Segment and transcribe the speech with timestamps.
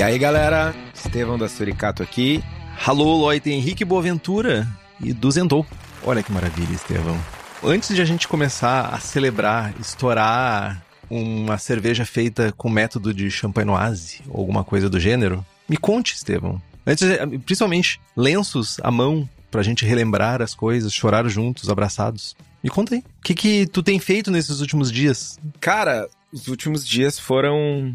[0.00, 0.74] E aí, galera?
[0.94, 2.42] Estevão da Suricato aqui.
[2.86, 4.66] Alô, Lloyd Henrique Boaventura
[4.98, 5.66] e duzentou.
[6.02, 7.22] Olha que maravilha, Estevão.
[7.62, 14.22] Antes de a gente começar a celebrar, estourar uma cerveja feita com método de champanoise
[14.30, 16.62] ou alguma coisa do gênero, me conte, Estevão.
[16.86, 17.06] Antes,
[17.44, 22.34] principalmente, lenços à mão pra gente relembrar as coisas, chorar juntos, abraçados.
[22.64, 23.00] Me conta aí.
[23.00, 25.38] O que, que tu tem feito nesses últimos dias?
[25.60, 27.94] Cara, os últimos dias foram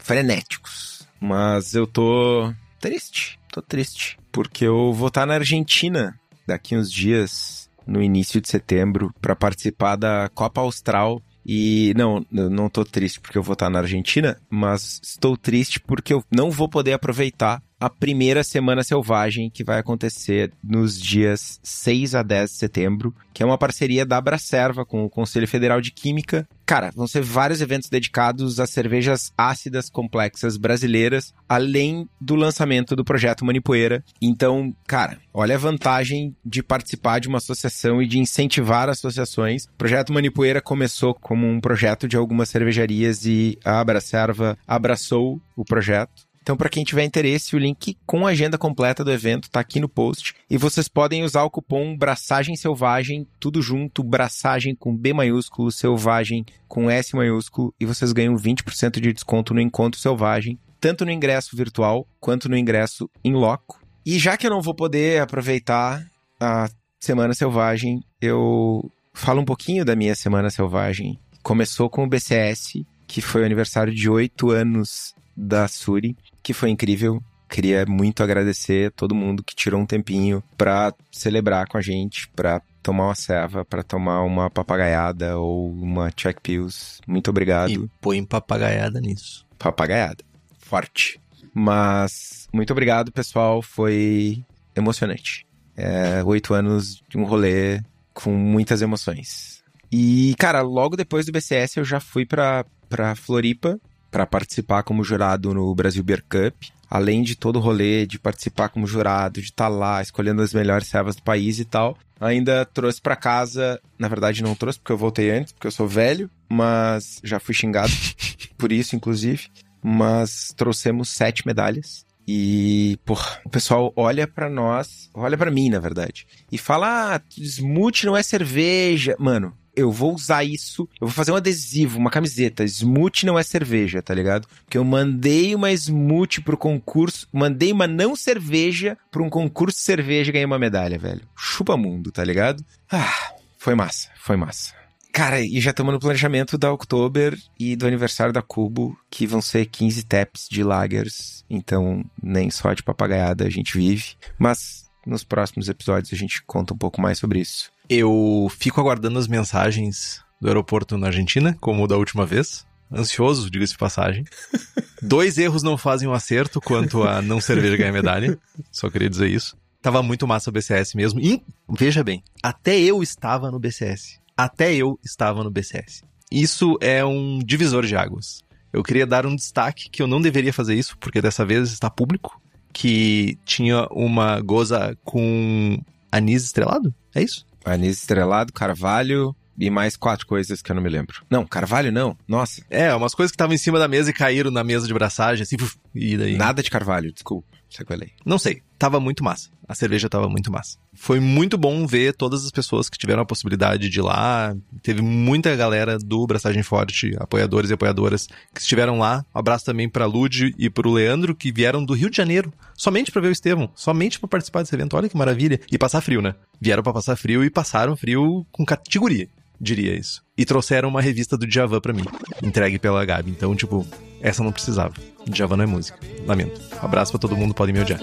[0.00, 0.95] frenéticos.
[1.20, 3.38] Mas eu tô triste.
[3.52, 4.18] Tô triste.
[4.30, 9.96] Porque eu vou estar na Argentina daqui uns dias, no início de setembro, para participar
[9.96, 11.20] da Copa Austral.
[11.48, 16.12] E não, não tô triste porque eu vou estar na Argentina, mas estou triste porque
[16.12, 22.14] eu não vou poder aproveitar a primeira Semana Selvagem que vai acontecer nos dias 6
[22.14, 25.92] a 10 de setembro, que é uma parceria da Abracerva com o Conselho Federal de
[25.92, 26.48] Química.
[26.64, 33.04] Cara, vão ser vários eventos dedicados a cervejas ácidas complexas brasileiras, além do lançamento do
[33.04, 34.02] projeto Manipoeira.
[34.20, 39.66] Então, cara, olha a vantagem de participar de uma associação e de incentivar associações.
[39.66, 45.64] O projeto Manipoeira começou como um projeto de algumas cervejarias e a Abracerva abraçou o
[45.64, 46.25] projeto.
[46.46, 49.80] Então, para quem tiver interesse, o link com a agenda completa do evento está aqui
[49.80, 50.32] no post.
[50.48, 56.46] E vocês podem usar o cupom Braçagem Selvagem, tudo junto, Braçagem com B maiúsculo, Selvagem
[56.68, 61.56] com S maiúsculo, e vocês ganham 20% de desconto no Encontro Selvagem, tanto no ingresso
[61.56, 63.80] virtual quanto no ingresso em loco.
[64.04, 66.06] E já que eu não vou poder aproveitar
[66.38, 66.70] a
[67.00, 71.18] Semana Selvagem, eu falo um pouquinho da minha Semana Selvagem.
[71.42, 76.70] Começou com o BCS, que foi o aniversário de oito anos da Suri que foi
[76.70, 77.20] incrível.
[77.48, 82.28] Queria muito agradecer a todo mundo que tirou um tempinho para celebrar com a gente,
[82.28, 87.00] para tomar uma ceva, para tomar uma papagaiada ou uma check pills.
[87.04, 87.72] Muito obrigado.
[87.72, 89.44] E põe papagaiada nisso.
[89.58, 90.22] Papagaiada.
[90.60, 91.20] Forte.
[91.52, 93.60] Mas muito obrigado, pessoal.
[93.60, 94.40] Foi
[94.76, 95.44] emocionante.
[95.76, 97.82] É, oito anos de um rolê
[98.14, 99.64] com muitas emoções.
[99.90, 103.80] E, cara, logo depois do BCS eu já fui pra, pra Floripa
[104.10, 106.54] para participar como jurado no Brasil Beer Cup.
[106.88, 110.54] Além de todo o rolê de participar como jurado, de estar tá lá escolhendo as
[110.54, 114.92] melhores servas do país e tal, ainda trouxe para casa, na verdade não trouxe porque
[114.92, 117.92] eu voltei antes, porque eu sou velho, mas já fui xingado
[118.56, 119.48] por isso inclusive,
[119.82, 122.06] mas trouxemos sete medalhas.
[122.28, 127.20] E, pô, o pessoal olha para nós, olha para mim, na verdade, e fala: ah,
[127.38, 129.14] Smooth não é cerveja.
[129.16, 132.64] Mano, eu vou usar isso, eu vou fazer um adesivo, uma camiseta.
[132.64, 134.48] Smooth não é cerveja, tá ligado?
[134.64, 139.84] Porque eu mandei uma Smooth pro concurso, mandei uma não cerveja pra um concurso de
[139.84, 141.22] cerveja e ganhei uma medalha, velho.
[141.36, 142.64] Chupa mundo, tá ligado?
[142.90, 144.74] Ah, foi massa, foi massa.
[145.12, 149.40] Cara, e já estamos no planejamento da Oktober e do aniversário da Cubo, que vão
[149.40, 151.42] ser 15 taps de lagers.
[151.48, 154.14] Então, nem só de papagaiada a gente vive.
[154.38, 157.70] Mas nos próximos episódios a gente conta um pouco mais sobre isso.
[157.88, 162.66] Eu fico aguardando as mensagens do aeroporto na Argentina, como da última vez.
[162.92, 164.24] Ansioso, diga-se de passagem.
[165.02, 168.38] Dois erros não fazem um acerto quanto a não cerveja ganhar medalha.
[168.70, 169.56] Só queria dizer isso.
[169.82, 171.20] Tava muito massa o BCS mesmo.
[171.20, 174.18] E, veja bem, até eu estava no BCS.
[174.36, 176.02] Até eu estava no BCS.
[176.30, 178.42] Isso é um divisor de águas.
[178.72, 181.88] Eu queria dar um destaque que eu não deveria fazer isso, porque dessa vez está
[181.88, 182.40] público,
[182.72, 185.80] que tinha uma goza com
[186.10, 186.94] anis estrelado.
[187.14, 187.46] É isso?
[187.66, 191.24] Anis estrelado, carvalho e mais quatro coisas que eu não me lembro.
[191.30, 192.16] Não, carvalho não.
[192.28, 192.62] Nossa.
[192.70, 195.42] É, umas coisas que estavam em cima da mesa e caíram na mesa de braçagem,
[195.42, 195.56] assim,
[195.94, 196.36] e daí...
[196.36, 197.48] Nada de carvalho, desculpa.
[197.76, 198.12] Sequelei.
[198.24, 198.62] Não sei.
[198.78, 199.50] tava muito massa.
[199.68, 200.78] A cerveja tava muito massa.
[200.94, 204.54] Foi muito bom ver todas as pessoas que tiveram a possibilidade de ir lá.
[204.82, 209.24] Teve muita galera do Braçagem Forte, apoiadores e apoiadoras, que estiveram lá.
[209.34, 213.10] Um abraço também pra Lud e pro Leandro, que vieram do Rio de Janeiro, somente
[213.10, 214.96] para ver o Estevão, somente para participar desse evento.
[214.96, 215.60] Olha que maravilha.
[215.70, 216.34] E passar frio, né?
[216.60, 219.28] Vieram para passar frio e passaram frio com categoria
[219.60, 220.22] diria isso.
[220.36, 222.04] E trouxeram uma revista do Djavan para mim,
[222.42, 223.30] entregue pela Gabi.
[223.30, 223.86] Então, tipo,
[224.20, 224.94] essa não precisava.
[225.26, 225.98] Djavan não é música.
[226.26, 226.60] Lamento.
[226.82, 228.00] Um abraço para todo mundo, podem me odiar.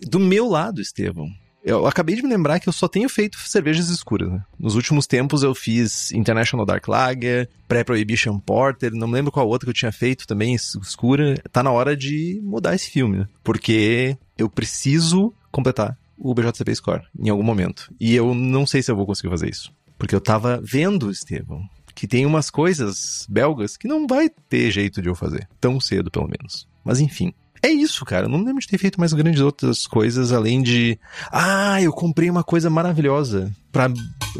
[0.00, 1.28] Do meu lado, Estevão,
[1.62, 4.42] eu acabei de me lembrar que eu só tenho feito cervejas escuras, né?
[4.58, 9.66] Nos últimos tempos eu fiz International Dark Lager, Pré-Prohibition Porter, não me lembro qual outra
[9.66, 11.34] que eu tinha feito também, escura.
[11.52, 13.28] Tá na hora de mudar esse filme, né?
[13.44, 17.92] Porque eu preciso completar o BJCP Score em algum momento.
[17.98, 19.72] E eu não sei se eu vou conseguir fazer isso.
[19.98, 21.62] Porque eu tava vendo, Estevão,
[21.94, 25.48] que tem umas coisas belgas que não vai ter jeito de eu fazer.
[25.60, 26.68] Tão cedo, pelo menos.
[26.84, 27.32] Mas enfim.
[27.62, 28.24] É isso, cara.
[28.24, 30.98] Eu não lembro de ter feito mais grandes outras coisas além de.
[31.30, 33.54] Ah, eu comprei uma coisa maravilhosa.
[33.70, 33.88] Pra,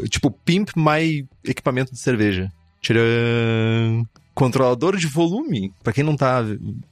[0.09, 2.51] tipo, pimp my equipamento de cerveja.
[2.81, 4.07] Tcharam!
[4.33, 5.73] Controlador de volume.
[5.83, 6.41] Para quem não tá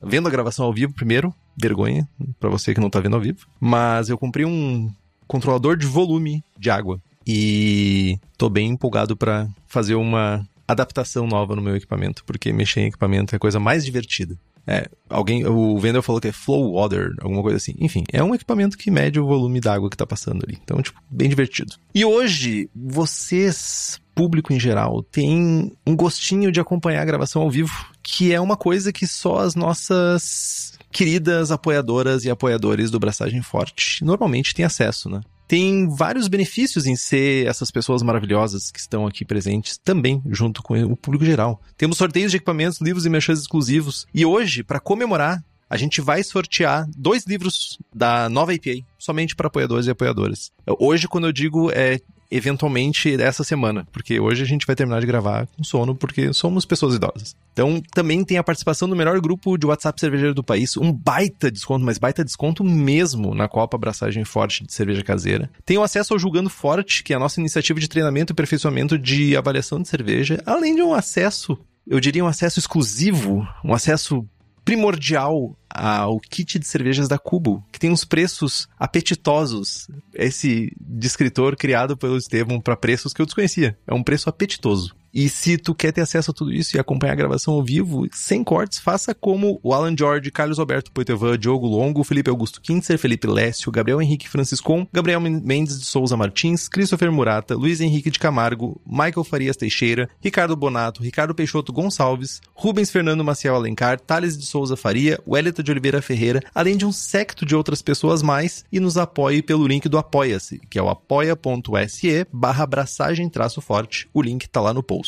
[0.01, 2.07] vendo a gravação ao vivo, primeiro, vergonha
[2.39, 3.47] para você que não tá vendo ao vivo.
[3.59, 4.91] Mas eu comprei um
[5.27, 6.99] controlador de volume de água.
[7.25, 12.87] E tô bem empolgado para fazer uma adaptação nova no meu equipamento, porque mexer em
[12.87, 14.37] equipamento é a coisa mais divertida.
[14.67, 17.73] É, alguém, o vendedor falou que é flow water, alguma coisa assim.
[17.79, 20.59] Enfim, é um equipamento que mede o volume da água que tá passando ali.
[20.63, 21.73] Então, tipo, bem divertido.
[21.93, 27.71] E hoje, vocês, público em geral, tem um gostinho de acompanhar a gravação ao vivo,
[28.03, 34.03] que é uma coisa que só as nossas queridas apoiadoras e apoiadores do Braçagem Forte
[34.03, 35.21] normalmente têm acesso, né?
[35.47, 40.75] Tem vários benefícios em ser essas pessoas maravilhosas que estão aqui presentes também, junto com
[40.83, 41.61] o público geral.
[41.77, 44.05] Temos sorteios de equipamentos, livros e merchans exclusivos.
[44.13, 49.47] E hoje, para comemorar, a gente vai sortear dois livros da nova IPA, somente para
[49.47, 50.51] apoiadores e apoiadoras.
[50.77, 51.99] Hoje, quando eu digo é
[52.31, 56.65] eventualmente essa semana, porque hoje a gente vai terminar de gravar com sono, porque somos
[56.65, 57.35] pessoas idosas.
[57.51, 61.51] Então, também tem a participação do melhor grupo de WhatsApp cervejeiro do país, um baita
[61.51, 65.49] desconto, mas baita desconto mesmo na Copa Abraçagem Forte de Cerveja Caseira.
[65.65, 68.97] Tem o acesso ao Julgando Forte, que é a nossa iniciativa de treinamento e aperfeiçoamento
[68.97, 74.25] de avaliação de cerveja, além de um acesso, eu diria um acesso exclusivo, um acesso
[74.69, 79.87] primordial ao kit de cervejas da Cubo, que tem uns preços apetitosos.
[80.13, 83.75] Esse descritor criado pelo Estevam para preços que eu desconhecia.
[83.87, 84.95] É um preço apetitoso.
[85.13, 88.07] E se tu quer ter acesso a tudo isso e acompanhar a gravação ao vivo,
[88.11, 92.97] sem cortes, faça como o Alan George, Carlos Alberto Poitevin, Diogo Longo, Felipe Augusto Kintzer,
[92.97, 98.19] Felipe Lécio, Gabriel Henrique Franciscon, Gabriel Mendes de Souza Martins, Christopher Murata, Luiz Henrique de
[98.19, 104.45] Camargo, Michael Farias Teixeira, Ricardo Bonato, Ricardo Peixoto Gonçalves, Rubens Fernando Maciel Alencar, Thales de
[104.45, 108.79] Souza Faria, Wellington de Oliveira Ferreira, além de um secto de outras pessoas mais, e
[108.79, 114.09] nos apoie pelo link do Apoia-se, que é o apoia.se barra abraçagem traço forte.
[114.13, 114.98] O link tá lá no post.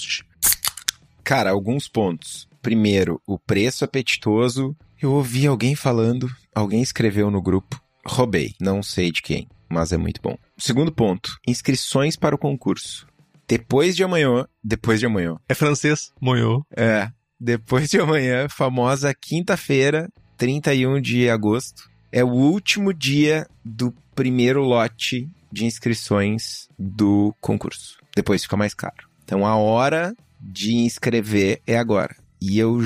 [1.24, 2.48] Cara, alguns pontos.
[2.62, 4.76] Primeiro, o preço apetitoso.
[5.02, 7.82] Eu ouvi alguém falando, alguém escreveu no grupo.
[8.06, 10.38] Roubei, não sei de quem, mas é muito bom.
[10.58, 13.08] Segundo ponto, inscrições para o concurso.
[13.48, 15.38] Depois de amanhã, depois de amanhã.
[15.50, 16.66] É francês, monhô.
[16.76, 17.10] É,
[17.40, 20.08] depois de amanhã, famosa quinta-feira,
[20.38, 27.98] 31 de agosto, é o último dia do primeiro lote de inscrições do concurso.
[28.16, 29.11] Depois fica mais caro.
[29.31, 32.13] Então a hora de inscrever é agora.
[32.42, 32.81] E eu.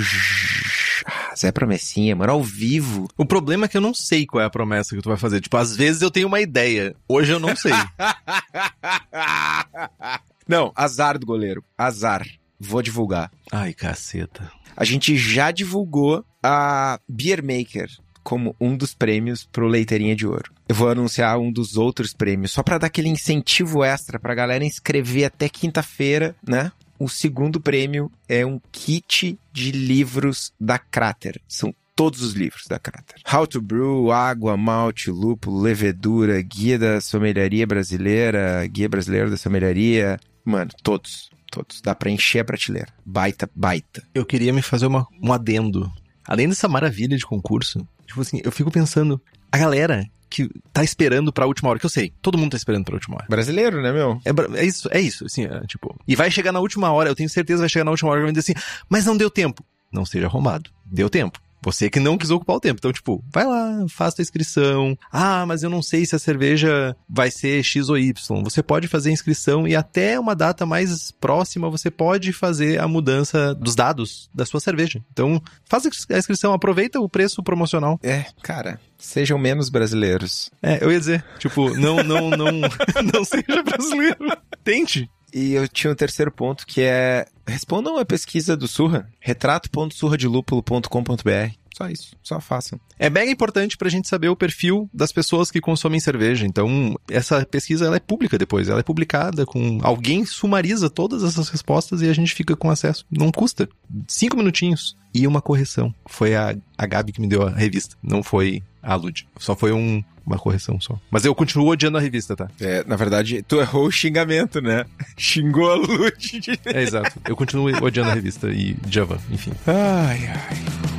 [1.03, 3.07] Ah, Zé Promessinha, mano, ao vivo.
[3.17, 5.41] O problema é que eu não sei qual é a promessa que tu vai fazer.
[5.41, 6.95] Tipo, às vezes eu tenho uma ideia.
[7.07, 7.71] Hoje eu não sei.
[10.47, 11.63] não, azar do goleiro.
[11.75, 12.27] Azar.
[12.59, 13.31] Vou divulgar.
[13.51, 14.51] Ai, caceta.
[14.77, 17.89] A gente já divulgou a Beer Maker
[18.25, 20.51] como um dos prêmios pro Leiteirinha de Ouro.
[20.67, 24.65] Eu vou anunciar um dos outros prêmios, só para dar aquele incentivo extra pra galera
[24.65, 26.71] inscrever até quinta-feira, né?
[26.97, 31.39] O segundo prêmio é um kit de livros da Crater.
[31.47, 33.21] São todos os livros da Crater.
[33.31, 40.19] How to Brew, Água, Malte, Lúpulo, Levedura, Guia da Sommeliaria Brasileira, Guia Brasileiro da Sommeliaria.
[40.43, 41.29] Mano, todos.
[41.51, 41.79] Todos.
[41.79, 42.89] Dá pra encher a prateleira.
[43.05, 44.03] Baita, baita.
[44.15, 45.91] Eu queria me fazer uma, um adendo.
[46.27, 49.21] Além dessa maravilha de concurso, tipo assim, eu fico pensando,
[49.51, 52.83] a galera que tá esperando pra última hora, que eu sei, todo mundo tá esperando
[52.83, 53.25] pra última hora.
[53.29, 54.19] Brasileiro, né, meu?
[54.25, 55.95] É, é isso, é isso, assim, é, tipo.
[56.07, 58.21] E vai chegar na última hora, eu tenho certeza que vai chegar na última hora
[58.21, 59.63] e vai dizer assim, mas não deu tempo.
[59.91, 60.69] Não seja arrombado.
[60.85, 61.39] Deu tempo.
[61.65, 62.77] Você que não quis ocupar o tempo.
[62.79, 64.95] Então, tipo, vai lá, faça a inscrição.
[65.11, 68.43] Ah, mas eu não sei se a cerveja vai ser X ou Y.
[68.43, 72.87] Você pode fazer a inscrição e até uma data mais próxima você pode fazer a
[72.87, 75.03] mudança dos dados da sua cerveja.
[75.11, 77.99] Então, faça a inscrição, aproveita o preço promocional.
[78.03, 80.51] É, cara, sejam menos brasileiros.
[80.61, 82.51] É, eu ia dizer, tipo, não, não, não,
[83.13, 84.37] não seja brasileiro.
[84.63, 85.09] Tente.
[85.35, 91.53] E eu tinha um terceiro ponto que é respondam a pesquisa do Surra, retrato.surradelupulo.com.br.
[91.75, 92.79] Só isso, só façam.
[92.97, 96.47] É mega importante pra gente saber o perfil das pessoas que consomem cerveja.
[96.47, 101.49] Então, essa pesquisa ela é pública depois, ela é publicada com alguém sumariza todas essas
[101.49, 103.05] respostas e a gente fica com acesso.
[103.11, 103.67] Não custa.
[104.07, 105.93] Cinco minutinhos e uma correção.
[106.05, 109.27] Foi a, a Gabi que me deu a revista, não foi a Lud.
[109.37, 110.99] Só foi um, uma correção só.
[111.09, 112.47] Mas eu continuo odiando a revista, tá?
[112.61, 114.85] É, na verdade, tu errou o xingamento, né?
[115.17, 116.59] Xingou a Lud.
[116.65, 117.19] É, exato.
[117.27, 119.51] Eu continuo odiando a revista e Java, enfim.
[119.65, 120.95] Ai, ai.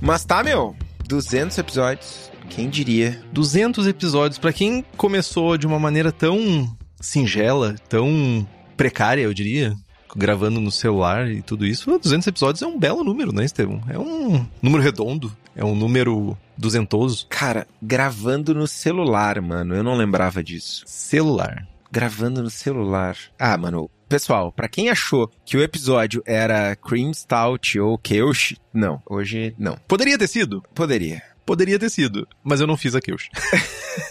[0.00, 0.74] Mas tá, meu.
[1.06, 2.30] 200 episódios.
[2.50, 3.20] Quem diria?
[3.32, 4.38] 200 episódios.
[4.38, 9.76] Pra quem começou de uma maneira tão singela, tão precária, eu diria,
[10.16, 13.82] gravando no celular e tudo isso, 200 episódios é um belo número, né, Estevão?
[13.88, 17.26] É um número redondo, é um número duzentoso.
[17.28, 19.74] Cara, gravando no celular, mano.
[19.74, 20.82] Eu não lembrava disso.
[20.86, 21.66] Celular.
[21.90, 23.16] Gravando no celular.
[23.38, 23.90] Ah, mano.
[24.08, 29.02] Pessoal, pra quem achou que o episódio era Cream Stout ou Kelch, não.
[29.04, 29.76] Hoje, não.
[29.86, 30.62] Poderia ter sido?
[30.74, 31.22] Poderia.
[31.44, 33.30] Poderia ter sido, mas eu não fiz a Kelch.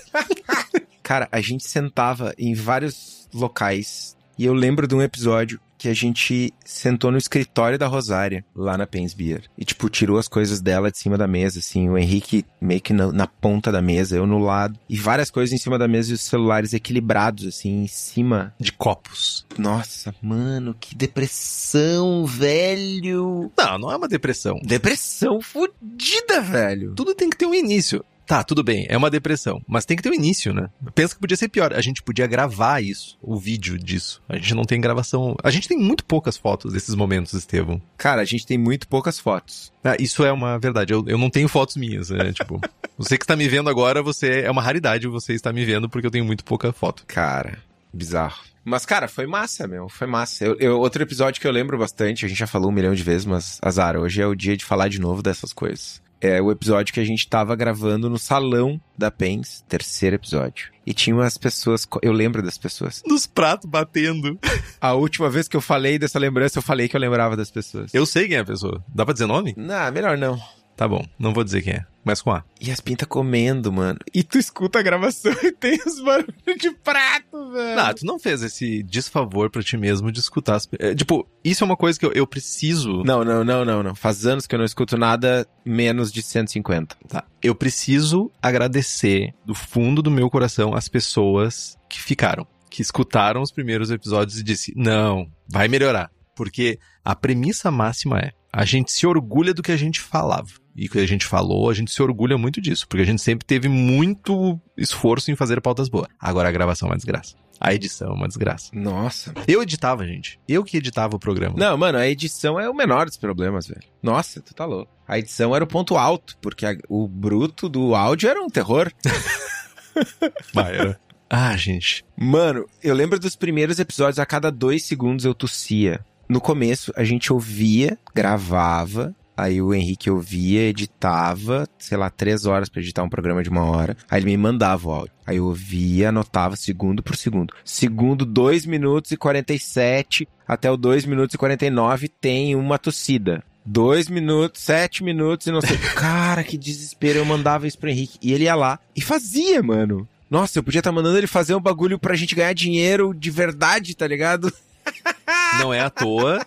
[1.01, 5.94] Cara, a gente sentava em vários locais e eu lembro de um episódio que a
[5.94, 9.44] gente sentou no escritório da Rosária, lá na Pens Beer.
[9.58, 11.88] E, tipo, tirou as coisas dela de cima da mesa, assim.
[11.88, 14.79] O Henrique meio que na, na, ponta da mesa, eu no lado.
[14.89, 18.53] E várias coisas em cima da mesa e os celulares equilibrados, assim, em cima.
[18.60, 19.46] De copos.
[19.58, 23.51] Nossa, mano, que depressão, velho.
[23.58, 24.60] Não, não é uma depressão.
[24.63, 26.94] Depressão fodida, velho.
[26.96, 28.03] Tudo tem que ter um início.
[28.27, 30.69] Tá, tudo bem, é uma depressão, mas tem que ter um início, né?
[30.93, 31.74] Pensa que podia ser pior.
[31.74, 34.22] A gente podia gravar isso, o vídeo disso.
[34.27, 35.34] A gente não tem gravação.
[35.41, 37.81] A gente tem muito poucas fotos desses momentos, Estevam.
[37.98, 39.72] Cara, a gente tem muito poucas fotos.
[39.81, 40.91] Ah, isso é uma verdade.
[40.91, 42.34] Eu, eu não tenho fotos minhas, né?
[42.34, 42.60] tipo,
[42.98, 46.07] você que está me vendo agora, você é uma raridade você está me vendo porque
[46.07, 47.05] eu tenho muito pouca foto.
[47.07, 47.57] Cara,
[47.93, 48.43] bizarro.
[48.65, 49.88] Mas, cara, foi massa, meu.
[49.88, 50.43] Foi massa.
[50.43, 53.03] Eu, eu, outro episódio que eu lembro bastante, a gente já falou um milhão de
[53.03, 56.51] vezes, mas, azar, hoje é o dia de falar de novo dessas coisas é o
[56.51, 60.71] episódio que a gente tava gravando no salão da Pens, terceiro episódio.
[60.86, 63.03] E tinha umas pessoas, eu lembro das pessoas.
[63.05, 64.39] Dos pratos batendo.
[64.79, 67.93] A última vez que eu falei dessa lembrança, eu falei que eu lembrava das pessoas.
[67.93, 68.83] Eu sei quem é a pessoa.
[68.88, 69.53] Dá pra dizer nome?
[69.57, 70.39] Não, melhor não.
[70.77, 71.86] Tá bom, não vou dizer quem é.
[72.05, 72.43] Mas com A.
[72.62, 73.98] E as pintas comendo, mano.
[74.13, 77.75] E tu escuta a gravação e tem os barulhos de prato, velho.
[77.75, 80.69] Não, tu não fez esse desfavor pra ti mesmo de escutar as...
[80.79, 83.03] É, tipo, isso é uma coisa que eu, eu preciso...
[83.03, 83.96] Não, não, não, não, não.
[83.96, 86.96] Faz anos que eu não escuto nada menos de 150.
[87.10, 87.25] Tá.
[87.41, 92.48] Eu preciso agradecer do fundo do meu coração as pessoas que ficaram.
[92.69, 96.12] Que escutaram os primeiros episódios e disse, não, vai melhorar.
[96.36, 100.88] Porque a premissa máxima é, a gente se orgulha do que a gente falava e
[100.88, 103.67] que a gente falou, a gente se orgulha muito disso, porque a gente sempre teve
[103.67, 106.07] muito esforço em fazer pautas boas.
[106.19, 107.36] Agora a gravação é uma desgraça.
[107.60, 108.69] A edição é uma desgraça.
[108.72, 109.34] Nossa.
[109.48, 110.39] Eu editava, gente.
[110.48, 111.55] Eu que editava o programa.
[111.57, 113.81] Não, mano, a edição é o menor dos problemas, velho.
[114.03, 114.91] Nossa, tu tá louco.
[115.07, 118.91] A edição era o ponto alto, porque a, o bruto do áudio era um terror.
[120.53, 121.00] Vai, era.
[121.27, 122.05] Ah, gente.
[122.15, 126.05] Mano, eu lembro dos primeiros episódios, a cada dois segundos eu tossia.
[126.29, 132.70] No começo, a gente ouvia, gravava, Aí o Henrique ouvia, editava, sei lá, três horas
[132.70, 133.96] para editar um programa de uma hora.
[134.10, 135.13] Aí ele me mandava o áudio.
[135.27, 137.53] Aí eu ouvia, anotava segundo por segundo.
[137.63, 143.44] Segundo 2 minutos e 47 até o 2 minutos e 49 tem uma tossida.
[143.70, 145.77] Dois minutos, sete minutos e não sei.
[145.94, 147.20] Cara, que desespero.
[147.20, 148.17] Eu mandava isso pro Henrique.
[148.22, 150.08] E ele ia lá e fazia, mano.
[150.32, 153.29] Nossa, eu podia estar tá mandando ele fazer um bagulho pra gente ganhar dinheiro de
[153.29, 154.51] verdade, tá ligado?
[155.60, 156.46] Não é à toa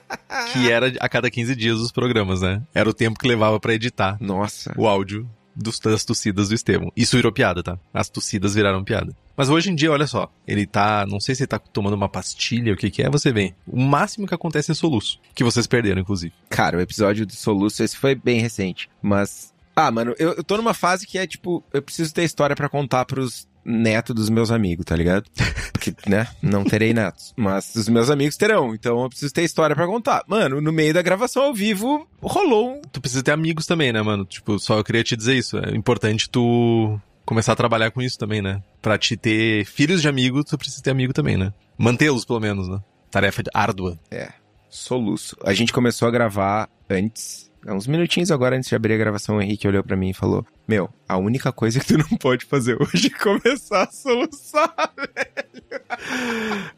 [0.52, 2.62] que era a cada 15 dias os programas, né?
[2.74, 4.16] Era o tempo que levava para editar.
[4.20, 4.72] Nossa.
[4.76, 6.92] O áudio dos, das tossidas do Estevão.
[6.96, 7.78] Isso virou piada, tá?
[7.92, 9.14] As tossidas viraram piada.
[9.36, 12.08] Mas hoje em dia, olha só, ele tá, não sei se ele tá tomando uma
[12.08, 13.54] pastilha, o que que é, você vê.
[13.66, 16.32] O máximo que acontece é soluço, que vocês perderam, inclusive.
[16.48, 19.52] Cara, o episódio do soluço, esse foi bem recente, mas...
[19.74, 22.68] Ah, mano, eu, eu tô numa fase que é, tipo, eu preciso ter história para
[22.68, 25.24] contar pros neto dos meus amigos, tá ligado?
[25.72, 27.32] Porque, né, não terei netos.
[27.36, 30.24] Mas os meus amigos terão, então eu preciso ter história para contar.
[30.26, 32.82] Mano, no meio da gravação ao vivo, rolou um...
[32.92, 34.24] Tu precisa ter amigos também, né, mano?
[34.24, 35.58] Tipo, só eu queria te dizer isso.
[35.58, 38.62] É importante tu começar a trabalhar com isso também, né?
[38.82, 41.52] Pra te ter filhos de amigos, tu precisa ter amigo também, né?
[41.78, 42.80] Mantê-los, pelo menos, né?
[43.10, 43.98] Tarefa árdua.
[44.10, 44.32] É,
[44.68, 45.36] soluço.
[45.44, 49.42] A gente começou a gravar antes, uns minutinhos agora antes de abrir a gravação, o
[49.42, 52.76] Henrique olhou para mim e falou: Meu, a única coisa que tu não pode fazer
[52.80, 55.82] hoje é começar a soluçar, velho.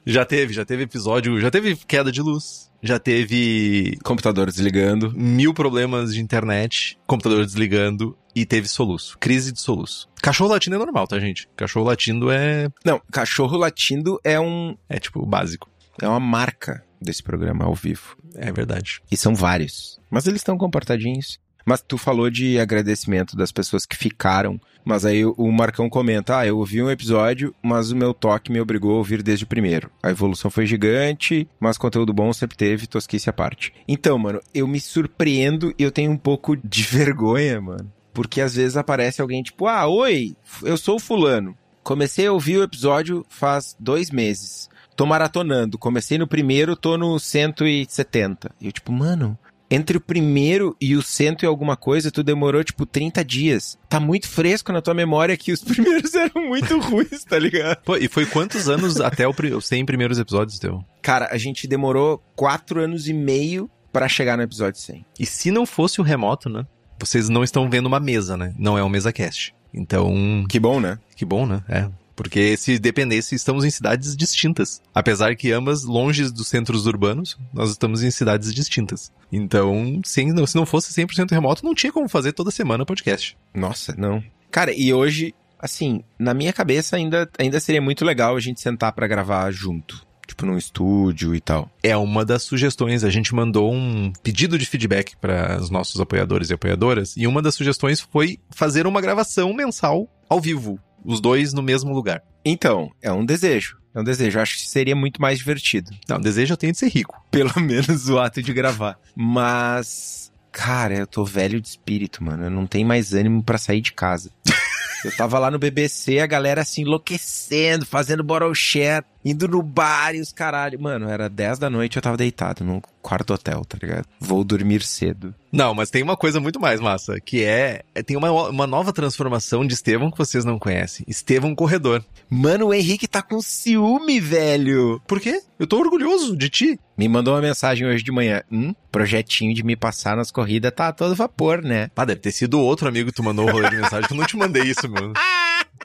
[0.05, 5.13] Já teve, já teve episódio, já teve queda de luz, já teve Computador desligando.
[5.15, 9.17] mil problemas de internet, computador desligando e teve soluço.
[9.19, 10.09] Crise de soluço.
[10.23, 11.49] Cachorro latindo é normal, tá, gente?
[11.57, 15.71] Cachorro latindo é, Não, cachorro latindo é um é tipo básico.
[16.01, 18.17] é uma marca desse programa ao vivo.
[18.35, 19.01] É verdade.
[19.11, 20.01] E são vários.
[20.11, 21.39] Mas eles estão comportadinhos.
[21.65, 24.61] Mas tu falou de agradecimento das pessoas que ficaram.
[24.85, 28.61] Mas aí o Marcão comenta: Ah, eu ouvi um episódio, mas o meu toque me
[28.61, 29.91] obrigou a ouvir desde o primeiro.
[30.03, 33.73] A evolução foi gigante, mas conteúdo bom sempre teve, tosquice à parte.
[33.87, 37.93] Então, mano, eu me surpreendo e eu tenho um pouco de vergonha, mano.
[38.13, 41.57] Porque às vezes aparece alguém tipo: Ah, oi, eu sou o Fulano.
[41.83, 44.69] Comecei a ouvir o episódio faz dois meses.
[45.03, 45.77] Tô maratonando.
[45.79, 48.53] Comecei no primeiro, tô no 170.
[48.61, 49.37] E eu, tipo, mano,
[49.69, 53.77] entre o primeiro e o cento e alguma coisa, tu demorou, tipo, 30 dias.
[53.89, 57.79] Tá muito fresco na tua memória que os primeiros eram muito ruins, tá ligado?
[57.79, 60.85] Pô, e foi quantos anos até o os 100 primeiros episódios teu?
[61.03, 65.05] Cara, a gente demorou quatro anos e meio pra chegar no episódio 100.
[65.19, 66.65] E se não fosse o remoto, né?
[67.01, 68.55] Vocês não estão vendo uma mesa, né?
[68.57, 69.53] Não é um mesa cast.
[69.75, 70.97] Então, Que bom, né?
[71.17, 71.61] que bom, né?
[71.69, 71.89] É.
[72.15, 74.81] Porque se dependesse, estamos em cidades distintas.
[74.95, 79.11] Apesar que ambas longe dos centros urbanos, nós estamos em cidades distintas.
[79.31, 83.37] Então, sem, não- se não fosse 100% remoto, não tinha como fazer toda semana podcast.
[83.55, 84.23] Nossa, não.
[84.51, 88.93] Cara, e hoje, assim, na minha cabeça ainda, ainda seria muito legal a gente sentar
[88.93, 90.07] pra gravar junto.
[90.27, 91.71] Tipo, num estúdio e tal.
[91.83, 93.03] É uma das sugestões.
[93.05, 97.15] A gente mandou um pedido de feedback para os nossos apoiadores e apoiadoras.
[97.17, 100.79] E uma das sugestões foi fazer uma gravação mensal ao vivo.
[101.05, 102.23] Os dois no mesmo lugar.
[102.45, 103.79] Então, é um desejo.
[103.95, 104.39] É um desejo.
[104.39, 105.91] Eu acho que seria muito mais divertido.
[106.09, 107.23] Não, desejo eu tenho de ser rico.
[107.31, 108.99] Pelo menos o ato de gravar.
[109.15, 112.45] Mas, cara, eu tô velho de espírito, mano.
[112.45, 114.31] Eu não tenho mais ânimo pra sair de casa.
[115.05, 120.15] Eu tava lá no BBC, a galera assim enlouquecendo, fazendo bottle share, indo no bar
[120.15, 120.81] e os caralho.
[120.81, 124.07] Mano, era 10 da noite eu tava deitado num quarto hotel, tá ligado?
[124.21, 125.35] Vou dormir cedo.
[125.51, 128.93] Não, mas tem uma coisa muito mais massa, que é, é- tem uma, uma nova
[128.93, 131.05] transformação de Estevão que vocês não conhecem.
[131.09, 132.03] Estevão Corredor.
[132.31, 135.01] Mano, o Henrique tá com ciúme, velho.
[135.07, 135.43] Por quê?
[135.59, 136.81] Eu tô orgulhoso de ti.
[136.97, 138.43] Me mandou uma mensagem hoje de manhã.
[138.51, 141.91] Hum, projetinho de me passar nas corridas tá a todo vapor, né?
[141.97, 144.17] Ah, deve ter sido outro amigo que tu mandou o rolê de mensagem, que eu
[144.17, 145.13] não te mandei isso, mano.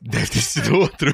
[0.01, 1.11] Deve ter sido outro.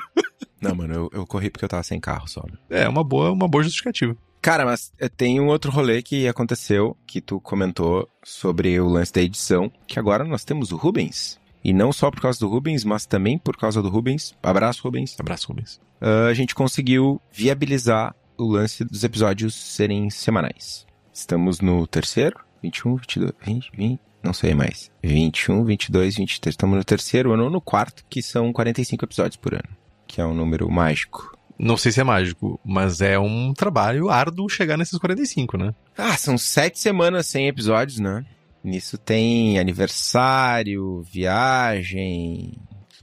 [0.70, 2.44] Não, mano, eu, eu corri porque eu tava sem carro só.
[2.70, 4.16] É, uma boa, uma boa justificativa.
[4.42, 9.14] Cara, mas eh, tem um outro rolê que aconteceu, que tu comentou sobre o lance
[9.14, 11.40] da edição, que agora nós temos o Rubens.
[11.64, 14.36] E não só por causa do Rubens, mas também por causa do Rubens.
[14.44, 15.16] Abraço, Rubens.
[15.18, 15.80] Abraço, Rubens.
[16.02, 20.86] Ah, a gente conseguiu viabilizar o lance dos episódios serem semanais.
[21.14, 24.92] Estamos no terceiro, 21, 22, 20, 20, não sei mais.
[25.02, 26.54] 21, 22, 23.
[26.54, 29.83] Estamos no terceiro ano ou no quarto, que são 45 episódios por ano.
[30.14, 31.36] Que é um número mágico.
[31.58, 35.74] Não sei se é mágico, mas é um trabalho árduo chegar nesses 45, né?
[35.98, 38.24] Ah, são sete semanas sem episódios, né?
[38.64, 42.54] Nisso tem aniversário, viagem,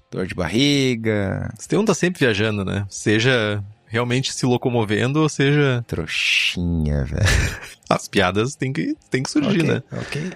[0.09, 2.87] dor de barriga, Estevão tá sempre viajando, né?
[2.89, 7.27] Seja realmente se locomovendo, ou seja, trouxinha, velho.
[7.91, 9.83] as piadas têm que, têm que surgir, né?
[9.91, 10.31] Ok,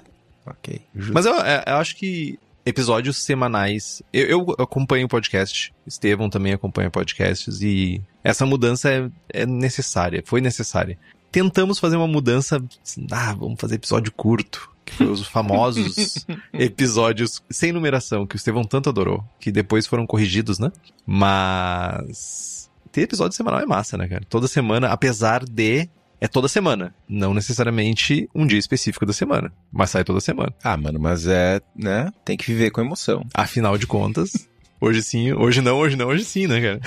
[0.44, 0.80] ok.
[0.92, 1.14] Justo.
[1.14, 4.02] Mas eu, é, eu acho que episódios semanais.
[4.12, 10.22] Eu, eu acompanho o podcast, Estevão também acompanha podcasts, e essa mudança é, é necessária,
[10.24, 10.98] foi necessária.
[11.30, 12.62] Tentamos fazer uma mudança.
[12.82, 14.70] assim, Ah, vamos fazer episódio curto.
[14.84, 20.06] Que foi os famosos episódios sem numeração, que o Estevão tanto adorou, que depois foram
[20.06, 20.70] corrigidos, né?
[21.06, 22.70] Mas.
[22.92, 24.22] Ter episódio semanal é massa, né, cara?
[24.28, 25.88] Toda semana, apesar de.
[26.24, 26.94] É toda semana.
[27.06, 29.52] Não necessariamente um dia específico da semana.
[29.70, 30.54] Mas sai toda semana.
[30.64, 32.10] Ah, mano, mas é, né?
[32.24, 33.26] Tem que viver com emoção.
[33.34, 34.48] Afinal de contas,
[34.80, 36.80] hoje sim, hoje não, hoje não, hoje sim, né, cara?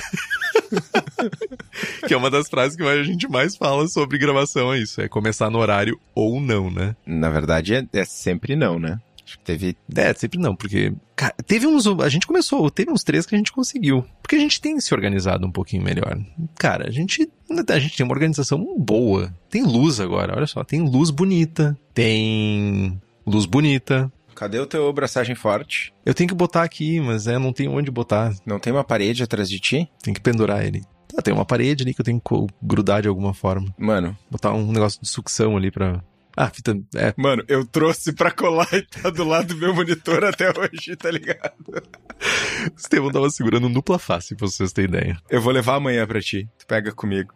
[2.08, 5.00] que é uma das frases que a gente mais fala sobre gravação, é isso.
[5.02, 6.95] É começar no horário ou não, né?
[7.06, 9.00] Na verdade, é, é sempre não, né?
[9.43, 9.78] Teve.
[9.95, 10.93] É, sempre não, porque.
[11.15, 11.88] Cara, teve uns.
[11.88, 14.06] A gente começou, teve uns três que a gente conseguiu.
[14.21, 16.17] Porque a gente tem se organizado um pouquinho melhor.
[16.56, 17.30] Cara, a gente.
[17.69, 19.34] A gente tem uma organização boa.
[19.50, 20.63] Tem luz agora, olha só.
[20.63, 21.78] Tem luz bonita.
[21.93, 23.02] Tem.
[23.26, 24.12] Luz bonita.
[24.36, 25.91] Cadê o teu braçagem forte?
[26.06, 28.36] Eu tenho que botar aqui, mas é, não tem onde botar.
[28.45, 29.89] Não tem uma parede atrás de ti?
[30.04, 30.84] Tem que pendurar ele.
[31.17, 33.73] Ah, tem uma parede ali que eu tenho que grudar de alguma forma.
[33.78, 34.15] Mano.
[34.30, 36.04] Botar um negócio de sucção ali pra.
[36.38, 36.78] Ah, fita.
[36.95, 37.15] É.
[37.17, 41.10] Mano, eu trouxe pra colar e tá do lado do meu monitor até hoje, tá
[41.10, 41.56] ligado?
[41.67, 45.17] O Estevão tava segurando dupla face, pra vocês terem ideia.
[45.32, 46.47] Eu vou levar amanhã pra ti.
[46.60, 47.34] Tu pega comigo.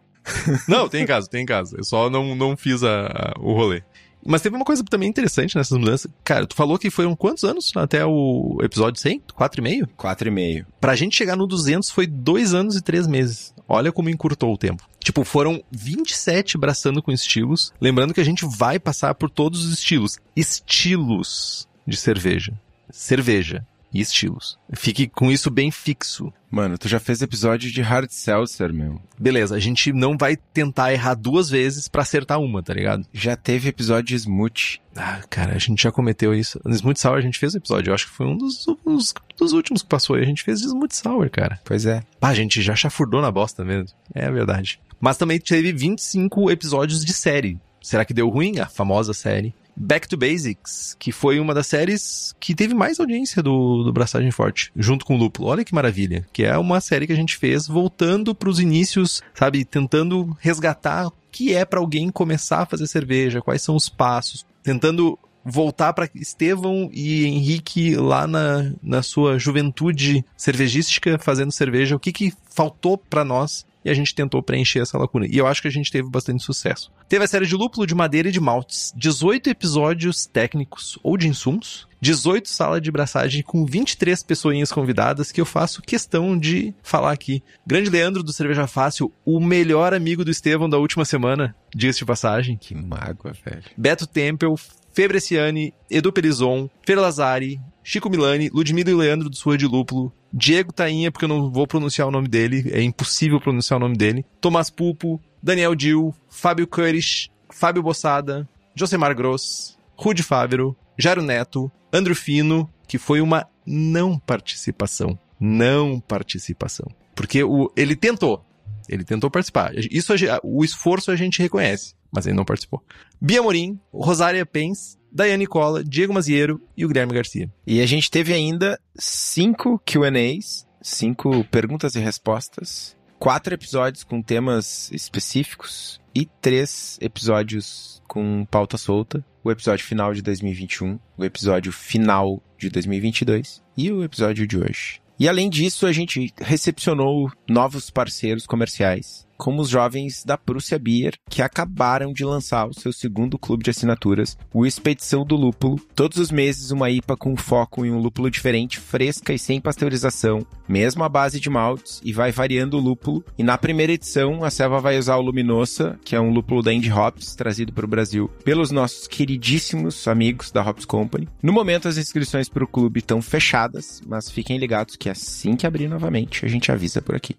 [0.68, 1.76] não, tem em casa, tem em casa.
[1.76, 3.82] Eu só não, não fiz a, a, o rolê.
[4.24, 6.10] Mas teve uma coisa também interessante nessas mudanças.
[6.22, 9.20] Cara, tu falou que foram quantos anos até o episódio 100?
[9.34, 9.88] Quatro e meio?
[9.96, 10.64] Quatro e meio.
[10.80, 13.52] Pra gente chegar no 200 foi dois anos e três meses.
[13.74, 14.86] Olha como encurtou o tempo.
[15.02, 17.72] Tipo, foram 27 braçando com estilos.
[17.80, 20.18] Lembrando que a gente vai passar por todos os estilos.
[20.36, 22.52] Estilos de cerveja.
[22.90, 24.58] Cerveja e estilos.
[24.74, 26.32] Fique com isso bem fixo.
[26.50, 29.00] Mano, tu já fez episódio de Hard Seltzer, meu.
[29.18, 33.06] Beleza, a gente não vai tentar errar duas vezes para acertar uma, tá ligado?
[33.12, 34.80] Já teve episódio de Smooth.
[34.94, 36.60] Ah, cara, a gente já cometeu isso.
[36.64, 37.90] No Smooth Sour a gente fez o episódio.
[37.90, 40.22] Eu acho que foi um dos, dos, dos últimos que passou aí.
[40.22, 41.58] A gente fez de Smooth Sour, cara.
[41.64, 42.02] Pois é.
[42.20, 43.96] Pá, a gente já chafurdou na bosta mesmo.
[44.14, 44.78] É verdade.
[45.00, 47.58] Mas também teve 25 episódios de série.
[47.82, 48.60] Será que deu ruim?
[48.60, 49.54] A famosa série.
[49.76, 54.30] Back to Basics, que foi uma das séries que teve mais audiência do, do Braçagem
[54.30, 55.48] Forte, junto com o Lúpulo.
[55.48, 56.26] Olha que maravilha.
[56.32, 59.64] Que é uma série que a gente fez voltando para os inícios, sabe?
[59.64, 64.44] Tentando resgatar o que é para alguém começar a fazer cerveja, quais são os passos,
[64.62, 72.00] tentando voltar para Estevão e Henrique lá na, na sua juventude cervejística fazendo cerveja, o
[72.00, 75.26] que que faltou para nós e a gente tentou preencher essa lacuna.
[75.26, 76.90] E eu acho que a gente teve bastante sucesso.
[77.08, 81.28] Teve a série de lúpulo, de madeira e de maltes, 18 episódios técnicos ou de
[81.28, 87.12] insumos, 18 salas de braçagem com 23 pessoinhas convidadas que eu faço questão de falar
[87.12, 87.42] aqui.
[87.66, 92.04] Grande Leandro do Cerveja Fácil, o melhor amigo do Estevão da última semana, diga-se de
[92.04, 92.56] passagem.
[92.56, 93.62] Que mágoa, velho.
[93.76, 94.56] Beto Tempel,
[94.92, 100.72] Febreciani, Edu Perizon, Fer Lazari, Chico Milani, Ludmila e Leandro do Sua de Lúpulo, Diego
[100.72, 104.24] Tainha, porque eu não vou pronunciar o nome dele, é impossível pronunciar o nome dele,
[104.40, 112.14] Tomás Pulpo, Daniel Dil, Fábio Curish, Fábio Bossada, Josemar Gross, Rude Fávero, Jairo Neto, Andro
[112.14, 115.18] Fino, que foi uma não participação.
[115.38, 116.86] Não participação.
[117.14, 118.44] Porque o, ele tentou.
[118.88, 119.72] Ele tentou participar.
[119.74, 122.82] Isso, o esforço a gente reconhece, mas ele não participou.
[123.20, 127.52] Bia Morim, Rosária Pens, Daiane Cola, Diego Maziero e o Guilherme Garcia.
[127.66, 134.90] E a gente teve ainda cinco Q&As, cinco perguntas e respostas, quatro episódios com temas
[134.90, 139.24] específicos e três episódios com pauta solta.
[139.44, 145.02] O episódio final de 2021, o episódio final de 2022 e o episódio de hoje.
[145.18, 151.14] E além disso, a gente recepcionou novos parceiros comerciais como os jovens da Prússia Beer,
[151.28, 155.80] que acabaram de lançar o seu segundo clube de assinaturas, o Expedição do Lúpulo.
[155.96, 160.46] Todos os meses uma IPA com foco em um lúpulo diferente, fresca e sem pasteurização,
[160.68, 163.24] mesmo à base de maltes, e vai variando o lúpulo.
[163.36, 166.72] E na primeira edição, a Selva vai usar o Luminosa, que é um lúpulo da
[166.72, 171.28] Indie Hops, trazido para o Brasil pelos nossos queridíssimos amigos da Hops Company.
[171.42, 175.66] No momento, as inscrições para o clube estão fechadas, mas fiquem ligados que assim que
[175.66, 177.34] abrir novamente, a gente avisa por aqui.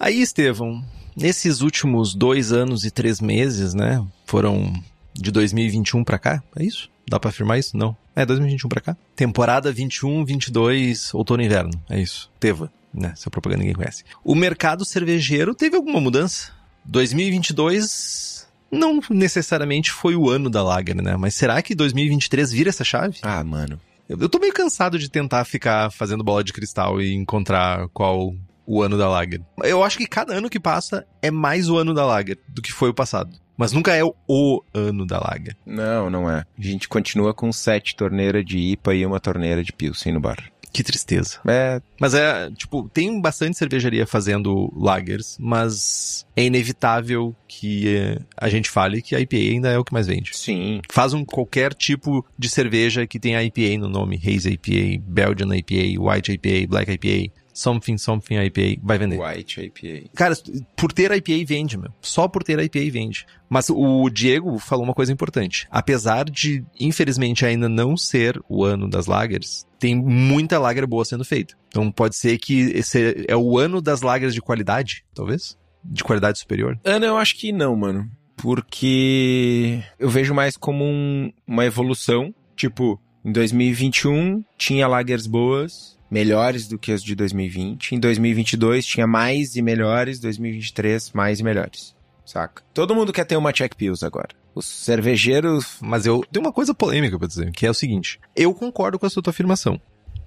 [0.00, 0.84] Aí, Estevão,
[1.16, 4.04] nesses últimos dois anos e três meses, né?
[4.26, 4.72] Foram
[5.12, 6.88] de 2021 para cá, é isso?
[7.08, 7.76] Dá para afirmar isso?
[7.76, 7.96] Não.
[8.14, 8.96] É 2021 para cá.
[9.16, 11.72] Temporada 21, 22, outono e inverno.
[11.90, 12.30] É isso.
[12.38, 13.10] Teva, né?
[13.12, 14.04] Essa propaganda ninguém conhece.
[14.22, 16.52] O mercado cervejeiro teve alguma mudança?
[16.84, 21.16] 2022 não necessariamente foi o ano da Lager, né?
[21.16, 23.18] Mas será que 2023 vira essa chave?
[23.22, 23.80] Ah, mano.
[24.08, 28.34] Eu tô meio cansado de tentar ficar fazendo bola de cristal e encontrar qual
[28.68, 29.40] o ano da Lager.
[29.64, 32.70] Eu acho que cada ano que passa é mais o ano da Lager do que
[32.70, 33.34] foi o passado.
[33.56, 35.56] Mas nunca é o, ano da Lager.
[35.66, 36.44] Não, não é.
[36.56, 40.52] A gente continua com sete torneiras de IPA e uma torneira de Pilsen no bar.
[40.70, 41.40] Que tristeza.
[41.48, 41.80] É.
[41.98, 48.70] Mas é, tipo, tem bastante cervejaria fazendo lagers, mas é inevitável que é, a gente
[48.70, 50.36] fale que a IPA ainda é o que mais vende.
[50.36, 50.80] Sim.
[50.90, 56.00] Faz um qualquer tipo de cerveja que tenha IPA no nome, Haze IPA, Belgian IPA,
[56.00, 57.32] White IPA, Black IPA.
[57.58, 59.18] Something Something IPA vai vender.
[59.18, 60.10] White IPA.
[60.14, 60.36] Cara,
[60.76, 61.90] por ter IPA vende, meu.
[62.00, 63.26] Só por ter IPA vende.
[63.50, 65.66] Mas o Diego falou uma coisa importante.
[65.68, 71.24] Apesar de, infelizmente, ainda não ser o ano das lagers, tem muita lager boa sendo
[71.24, 71.56] feita.
[71.66, 75.58] Então pode ser que esse é o ano das lagers de qualidade, talvez?
[75.82, 76.78] De qualidade superior?
[76.84, 78.08] Ana, eu acho que não, mano.
[78.36, 82.32] Porque eu vejo mais como um, uma evolução.
[82.54, 87.94] Tipo, em 2021 tinha lagers boas, melhores do que as de 2020.
[87.94, 91.94] Em 2022 tinha mais e melhores, 2023 mais e melhores.
[92.24, 92.62] Saca?
[92.74, 94.28] Todo mundo quer ter uma Check Pills agora.
[94.54, 95.78] Os cervejeiros.
[95.80, 99.06] Mas eu tenho uma coisa polêmica pra dizer, que é o seguinte: eu concordo com
[99.06, 99.80] a sua afirmação.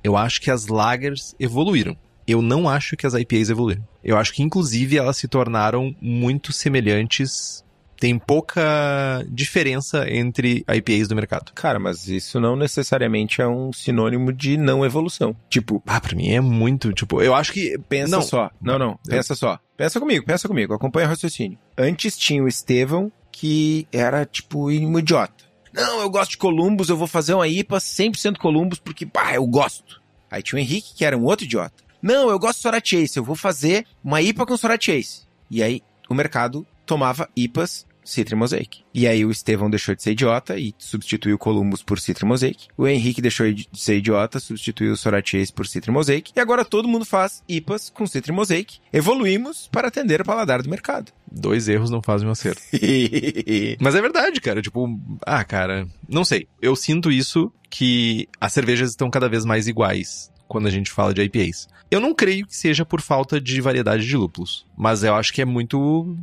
[0.03, 1.95] Eu acho que as lagers evoluíram.
[2.27, 3.87] Eu não acho que as IPAs evoluíram.
[4.03, 7.60] Eu acho que, inclusive, elas se tornaram muito semelhantes
[8.01, 11.51] tem pouca diferença entre IPAs do mercado.
[11.53, 15.35] Cara, mas isso não necessariamente é um sinônimo de não evolução.
[15.47, 17.77] Tipo, Ah, pra mim é muito, tipo, eu acho que...
[17.87, 18.49] pensa não, só.
[18.59, 19.59] Não, não, pensa só.
[19.77, 21.59] Pensa comigo, pensa comigo, acompanha o raciocínio.
[21.77, 25.45] Antes tinha o Estevão, que era tipo um idiota.
[25.71, 29.45] Não, eu gosto de Columbus, eu vou fazer uma IPA 100% Columbus porque, pá, eu
[29.45, 30.01] gosto.
[30.31, 31.83] Aí tinha o Henrique, que era um outro idiota.
[32.01, 35.27] Não, eu gosto de Sorat Chase, eu vou fazer uma IPA com Sorat Chase.
[35.51, 38.83] E aí o mercado tomava IPAs Citra Mosaic.
[38.93, 42.67] E aí o Estevão deixou de ser idiota e substituiu o Columbus por Citra Mosaic.
[42.77, 46.31] O Henrique deixou de ser idiota, substituiu o Sorat Chase por Citra Mosaic.
[46.35, 48.79] E agora todo mundo faz IPAs com Citra Mosaic.
[48.91, 51.11] Evoluímos para atender o paladar do mercado.
[51.31, 52.61] Dois erros não fazem um acerto.
[53.79, 54.61] Mas é verdade, cara.
[54.61, 56.47] Tipo, ah, cara, não sei.
[56.61, 61.13] Eu sinto isso que as cervejas estão cada vez mais iguais quando a gente fala
[61.13, 61.69] de IPAs.
[61.89, 65.41] Eu não creio que seja por falta de variedade de lúpulos, mas eu acho que
[65.41, 66.13] é muito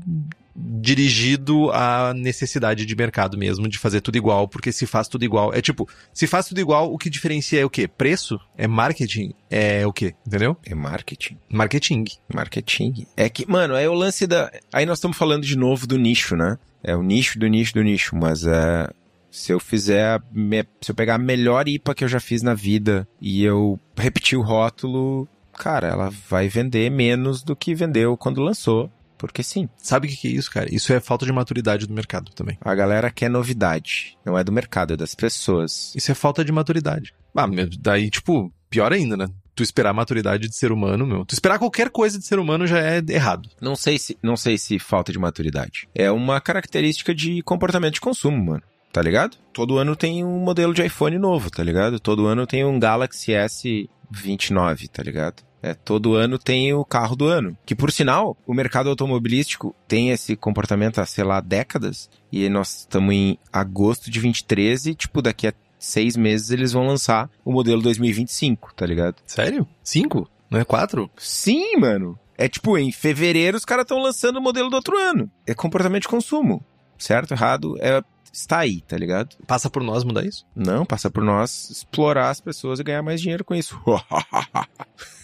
[0.58, 5.52] dirigido à necessidade de mercado mesmo, de fazer tudo igual, porque se faz tudo igual,
[5.54, 7.86] é tipo, se faz tudo igual, o que diferencia é o quê?
[7.86, 8.38] Preço?
[8.56, 9.32] É marketing?
[9.50, 10.14] É o quê?
[10.26, 10.56] Entendeu?
[10.66, 11.36] É marketing.
[11.48, 12.04] Marketing.
[12.34, 13.06] Marketing.
[13.16, 14.50] É que, mano, é o lance da.
[14.72, 16.58] Aí nós estamos falando de novo do nicho, né?
[16.82, 18.88] É o nicho do nicho do nicho, mas é.
[19.30, 20.20] Se eu fizer.
[20.32, 23.78] me- Se eu pegar a melhor IPA que eu já fiz na vida e eu
[23.96, 28.90] repetir o rótulo, cara, ela vai vender menos do que vendeu quando lançou.
[29.18, 30.72] Porque sim, Sabe o que que é isso, cara?
[30.72, 32.56] Isso é falta de maturidade do mercado também.
[32.60, 34.16] a galera quer novidade.
[34.24, 35.92] Não é do mercado, é das pessoas.
[35.94, 37.12] Isso é falta de maturidade.
[37.34, 39.26] Ah, meu, daí, tipo, pior ainda, né?
[39.54, 41.24] Tu esperar a maturidade de ser humano, meu.
[41.24, 43.48] Tu esperar qualquer coisa de ser humano já é errado.
[43.60, 45.88] Não sei se, não sei se falta de maturidade.
[45.94, 48.62] É uma característica de comportamento de consumo, mano.
[48.92, 49.36] Tá ligado?
[49.52, 51.98] Todo ano tem um modelo de iPhone novo, tá ligado?
[51.98, 55.42] Todo ano tem um Galaxy S29, tá ligado?
[55.62, 57.56] É, todo ano tem o carro do ano.
[57.66, 62.08] Que por sinal, o mercado automobilístico tem esse comportamento há, sei lá, décadas.
[62.30, 66.86] E nós estamos em agosto de 23 e, tipo, daqui a seis meses eles vão
[66.86, 69.16] lançar o modelo 2025, tá ligado?
[69.26, 69.66] Sério?
[69.82, 70.28] Cinco?
[70.50, 71.10] Não é quatro?
[71.16, 72.18] Sim, mano.
[72.36, 75.30] É tipo, em fevereiro os caras estão lançando o modelo do outro ano.
[75.46, 76.64] É comportamento de consumo.
[76.96, 79.36] Certo, errado, é está aí, tá ligado?
[79.46, 80.46] Passa por nós mudar isso?
[80.54, 83.80] Não, passa por nós explorar as pessoas e ganhar mais dinheiro com isso.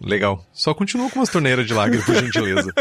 [0.00, 0.44] Legal.
[0.52, 2.72] Só continua com umas torneiras de lager, por gentileza.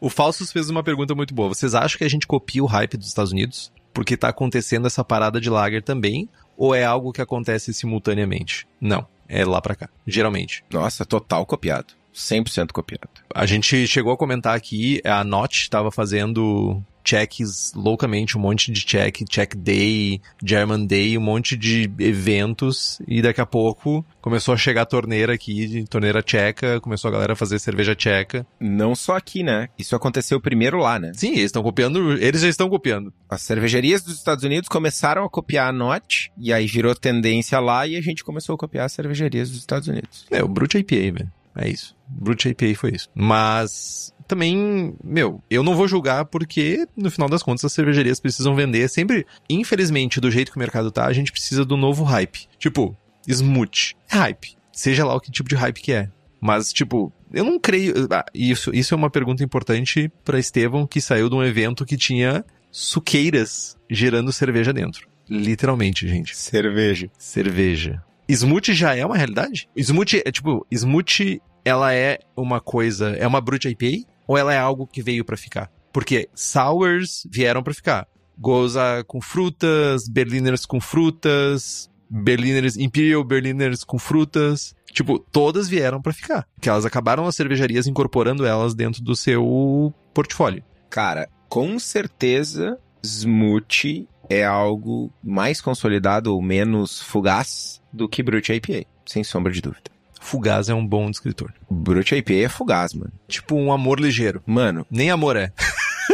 [0.00, 1.48] O Falsus fez uma pergunta muito boa.
[1.48, 3.72] Vocês acham que a gente copia o hype dos Estados Unidos?
[3.94, 6.28] Porque tá acontecendo essa parada de lager também?
[6.56, 8.66] Ou é algo que acontece simultaneamente?
[8.80, 9.06] Não.
[9.28, 9.88] É lá pra cá.
[10.06, 10.64] Geralmente.
[10.70, 11.94] Nossa, total copiado.
[12.14, 13.08] 100% copiado.
[13.34, 18.84] A gente chegou a comentar aqui, a Notch estava fazendo checks loucamente, um monte de
[18.84, 24.56] check, check day, German day, um monte de eventos, e daqui a pouco começou a
[24.56, 28.46] chegar a torneira aqui, torneira tcheca, começou a galera a fazer cerveja tcheca.
[28.60, 29.68] Não só aqui, né?
[29.78, 31.12] Isso aconteceu primeiro lá, né?
[31.14, 33.12] Sim, eles estão copiando, eles já estão copiando.
[33.28, 37.86] As cervejarias dos Estados Unidos começaram a copiar a Notch, e aí virou tendência lá,
[37.86, 40.26] e a gente começou a copiar as cervejarias dos Estados Unidos.
[40.30, 41.32] É, o Brute IPA, velho.
[41.54, 41.94] É isso.
[42.08, 43.08] Brute IPA foi isso.
[43.14, 48.54] Mas também, meu, eu não vou julgar porque, no final das contas, as cervejarias precisam
[48.54, 48.88] vender.
[48.88, 52.48] Sempre, infelizmente, do jeito que o mercado tá, a gente precisa do novo hype.
[52.58, 53.96] Tipo, smooth.
[54.08, 54.56] Hype.
[54.72, 56.08] Seja lá o que tipo de hype que é.
[56.40, 58.08] Mas, tipo, eu não creio.
[58.10, 61.96] ah, isso, isso é uma pergunta importante pra Estevão, que saiu de um evento que
[61.96, 65.06] tinha suqueiras gerando cerveja dentro.
[65.28, 66.36] Literalmente, gente.
[66.36, 67.10] Cerveja.
[67.16, 68.02] Cerveja.
[68.28, 69.68] Smooth já é uma realidade?
[69.76, 74.58] Smooth é tipo, Smooth ela é uma coisa, é uma Brute IPA ou ela é
[74.58, 75.70] algo que veio pra ficar?
[75.92, 78.08] Porque sours vieram pra ficar.
[78.38, 84.74] Goza com frutas, Berliners com frutas, Berliners Imperial Berliners com frutas.
[84.90, 86.46] Tipo, todas vieram pra ficar.
[86.60, 90.62] Que elas acabaram as cervejarias incorporando elas dentro do seu portfólio.
[90.90, 98.86] Cara, com certeza, Smoothie é algo mais consolidado ou menos fugaz do que Brute IPA,
[99.06, 99.90] sem sombra de dúvida.
[100.22, 101.52] Fugaz é um bom descritor.
[101.68, 103.12] Brute IPA é fugaz, mano.
[103.28, 104.40] Tipo um amor ligeiro.
[104.46, 105.52] Mano, Nem amor é.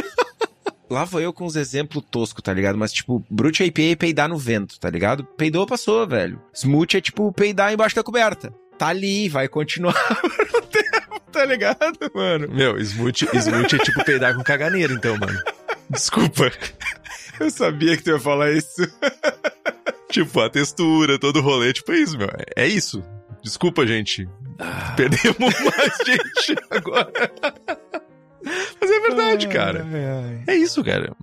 [0.91, 2.79] lá vou eu com uns exemplos toscos, tá ligado?
[2.79, 5.25] Mas, tipo, Brute IPA é peidar no vento, tá ligado?
[5.37, 6.41] Peidou, passou, velho.
[6.55, 8.53] Smoothie é, tipo, peidar embaixo da coberta.
[8.79, 9.93] Tá ali, vai continuar
[10.23, 12.49] por um tempo, tá ligado, mano?
[12.49, 15.39] Meu, smooth, smooth é tipo peidar com caganeira, então, mano.
[15.91, 16.51] Desculpa.
[17.39, 18.83] Eu sabia que tu ia falar isso.
[20.11, 22.31] Tipo, a textura, todo o rolê, tipo, é isso, meu.
[22.57, 23.05] É isso.
[23.49, 24.29] Desculpa, gente.
[24.95, 27.11] Perdemos mais gente agora.
[28.79, 29.87] Mas é verdade, cara.
[30.47, 31.17] É isso, cara.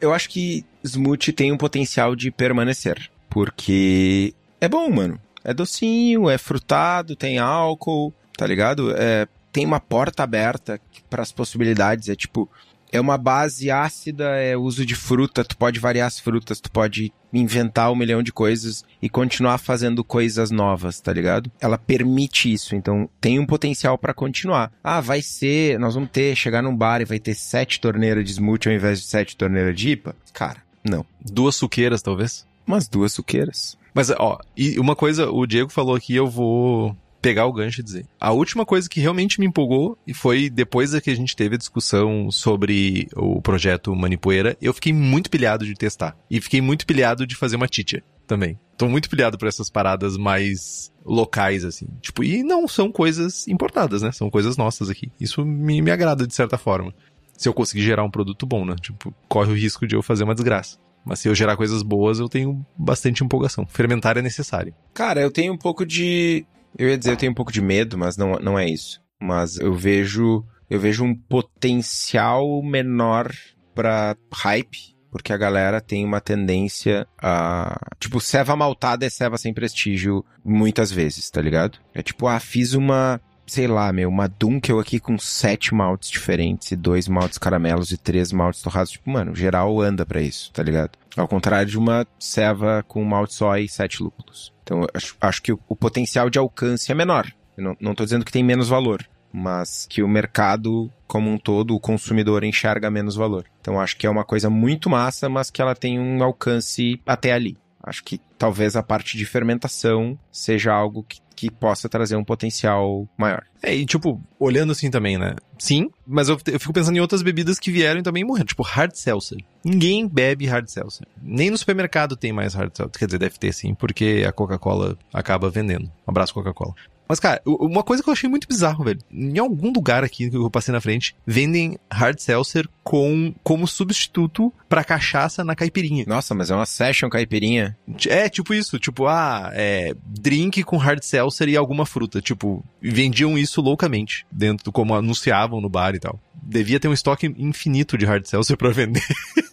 [0.00, 3.10] Eu acho que Smoothie tem um potencial de permanecer.
[3.28, 5.20] Porque é bom, mano.
[5.42, 8.94] É docinho, é frutado, tem álcool, tá ligado?
[8.96, 12.08] É, tem uma porta aberta para as possibilidades.
[12.08, 12.48] É tipo,
[12.92, 17.12] é uma base ácida, é uso de fruta, tu pode variar as frutas, tu pode
[17.32, 21.50] inventar um milhão de coisas e continuar fazendo coisas novas, tá ligado?
[21.60, 24.72] Ela permite isso, então tem um potencial para continuar.
[24.82, 28.32] Ah, vai ser, nós vamos ter, chegar num bar e vai ter sete torneiras de
[28.32, 30.16] smoothie ao invés de sete torneiras de IPA?
[30.32, 31.04] Cara, não.
[31.20, 32.46] Duas suqueiras, talvez?
[32.66, 33.78] Umas duas suqueiras.
[33.94, 37.84] Mas, ó, e uma coisa, o Diego falou aqui, eu vou pegar o gancho e
[37.84, 38.06] dizer.
[38.18, 41.58] A última coisa que realmente me empolgou e foi depois que a gente teve a
[41.58, 46.16] discussão sobre o projeto Manipoeira, eu fiquei muito pilhado de testar.
[46.30, 48.58] E fiquei muito pilhado de fazer uma titia também.
[48.76, 51.86] Tô muito pilhado por essas paradas mais locais, assim.
[52.00, 54.12] Tipo, e não são coisas importadas, né?
[54.12, 55.10] São coisas nossas aqui.
[55.20, 56.94] Isso me, me agrada de certa forma.
[57.36, 58.76] Se eu conseguir gerar um produto bom, né?
[58.80, 60.78] Tipo, corre o risco de eu fazer uma desgraça.
[61.04, 63.66] Mas se eu gerar coisas boas, eu tenho bastante empolgação.
[63.66, 64.74] Fermentar é necessário.
[64.94, 66.44] Cara, eu tenho um pouco de
[66.78, 69.00] eu ia dizer, eu tenho um pouco de medo, mas não, não é isso.
[69.20, 73.30] Mas eu vejo, eu vejo um potencial menor
[73.74, 77.78] para hype, porque a galera tem uma tendência a.
[77.98, 81.78] Tipo, ceva maltada é ceva sem prestígio muitas vezes, tá ligado?
[81.94, 83.20] É tipo, ah, fiz uma.
[83.46, 87.96] Sei lá, meu, uma Dunkel aqui com sete maltes diferentes, e dois maltes caramelos e
[87.96, 88.92] três maltes torrados.
[88.92, 90.92] Tipo, mano, geral anda para isso, tá ligado?
[91.16, 94.52] Ao contrário de uma ceva com malte só e sete lúpulos.
[94.70, 97.26] Então, acho, acho que o, o, potencial de alcance é menor.
[97.56, 101.74] Eu não, tô dizendo que tem menos valor, mas que o mercado como um todo,
[101.74, 103.44] o consumidor enxerga menos valor.
[103.60, 107.32] Então, acho que é uma coisa muito massa, mas que ela tem um alcance até
[107.32, 107.58] ali.
[107.82, 113.08] Acho que talvez a parte de fermentação seja algo que, que possa trazer um potencial
[113.16, 113.42] maior.
[113.62, 115.34] É, e tipo, olhando assim também, né?
[115.58, 118.62] Sim, mas eu, eu fico pensando em outras bebidas que vieram e também morreram, tipo
[118.62, 119.38] hard seltzer.
[119.64, 121.06] Ninguém bebe hard seltzer.
[121.22, 122.98] Nem no supermercado tem mais hard seltzer.
[122.98, 125.86] Quer dizer, deve ter sim, porque a Coca-Cola acaba vendendo.
[126.06, 126.74] Um abraço, Coca-Cola.
[127.10, 129.00] Mas, cara, uma coisa que eu achei muito bizarro, velho.
[129.10, 134.52] Em algum lugar aqui que eu passei na frente, vendem hard seltzer com, como substituto
[134.68, 136.04] pra cachaça na caipirinha.
[136.06, 137.76] Nossa, mas é uma session caipirinha.
[138.06, 138.78] É, tipo isso.
[138.78, 142.20] Tipo, ah, é drink com hard seltzer e alguma fruta.
[142.20, 146.20] Tipo, vendiam isso loucamente dentro, como anunciavam no bar e tal.
[146.40, 149.02] Devia ter um estoque infinito de hard seltzer pra vender.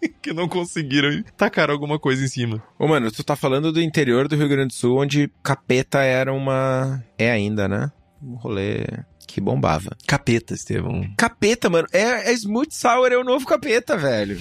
[0.22, 2.62] que não conseguiram tacar alguma coisa em cima.
[2.78, 6.32] Ô, mano, tu tá falando do interior do Rio Grande do Sul, onde capeta era
[6.32, 7.02] uma.
[7.16, 7.90] É ainda, né?
[8.22, 8.84] Um rolê
[9.26, 9.96] que bombava.
[10.06, 11.08] Capeta, Estevão.
[11.16, 11.86] Capeta, mano.
[11.92, 14.40] É, é Smooth Sour, é o novo capeta, velho.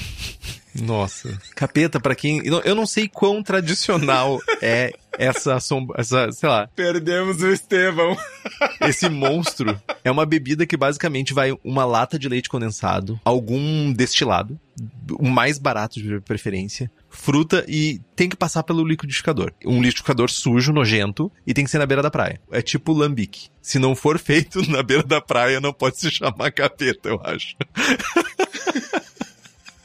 [0.82, 1.38] Nossa.
[1.56, 2.42] Capeta, para quem.
[2.46, 6.00] Eu não sei quão tradicional é essa sombra.
[6.00, 6.68] Essa, sei lá.
[6.76, 8.16] Perdemos o Estevão.
[8.82, 14.60] Esse monstro é uma bebida que basicamente vai uma lata de leite condensado, algum destilado,
[15.12, 19.52] o mais barato de preferência, fruta e tem que passar pelo liquidificador.
[19.66, 22.40] Um liquidificador sujo, nojento, e tem que ser na beira da praia.
[22.52, 23.50] É tipo lambique.
[23.62, 27.56] Se não for feito na beira da praia, não pode se chamar capeta, eu acho.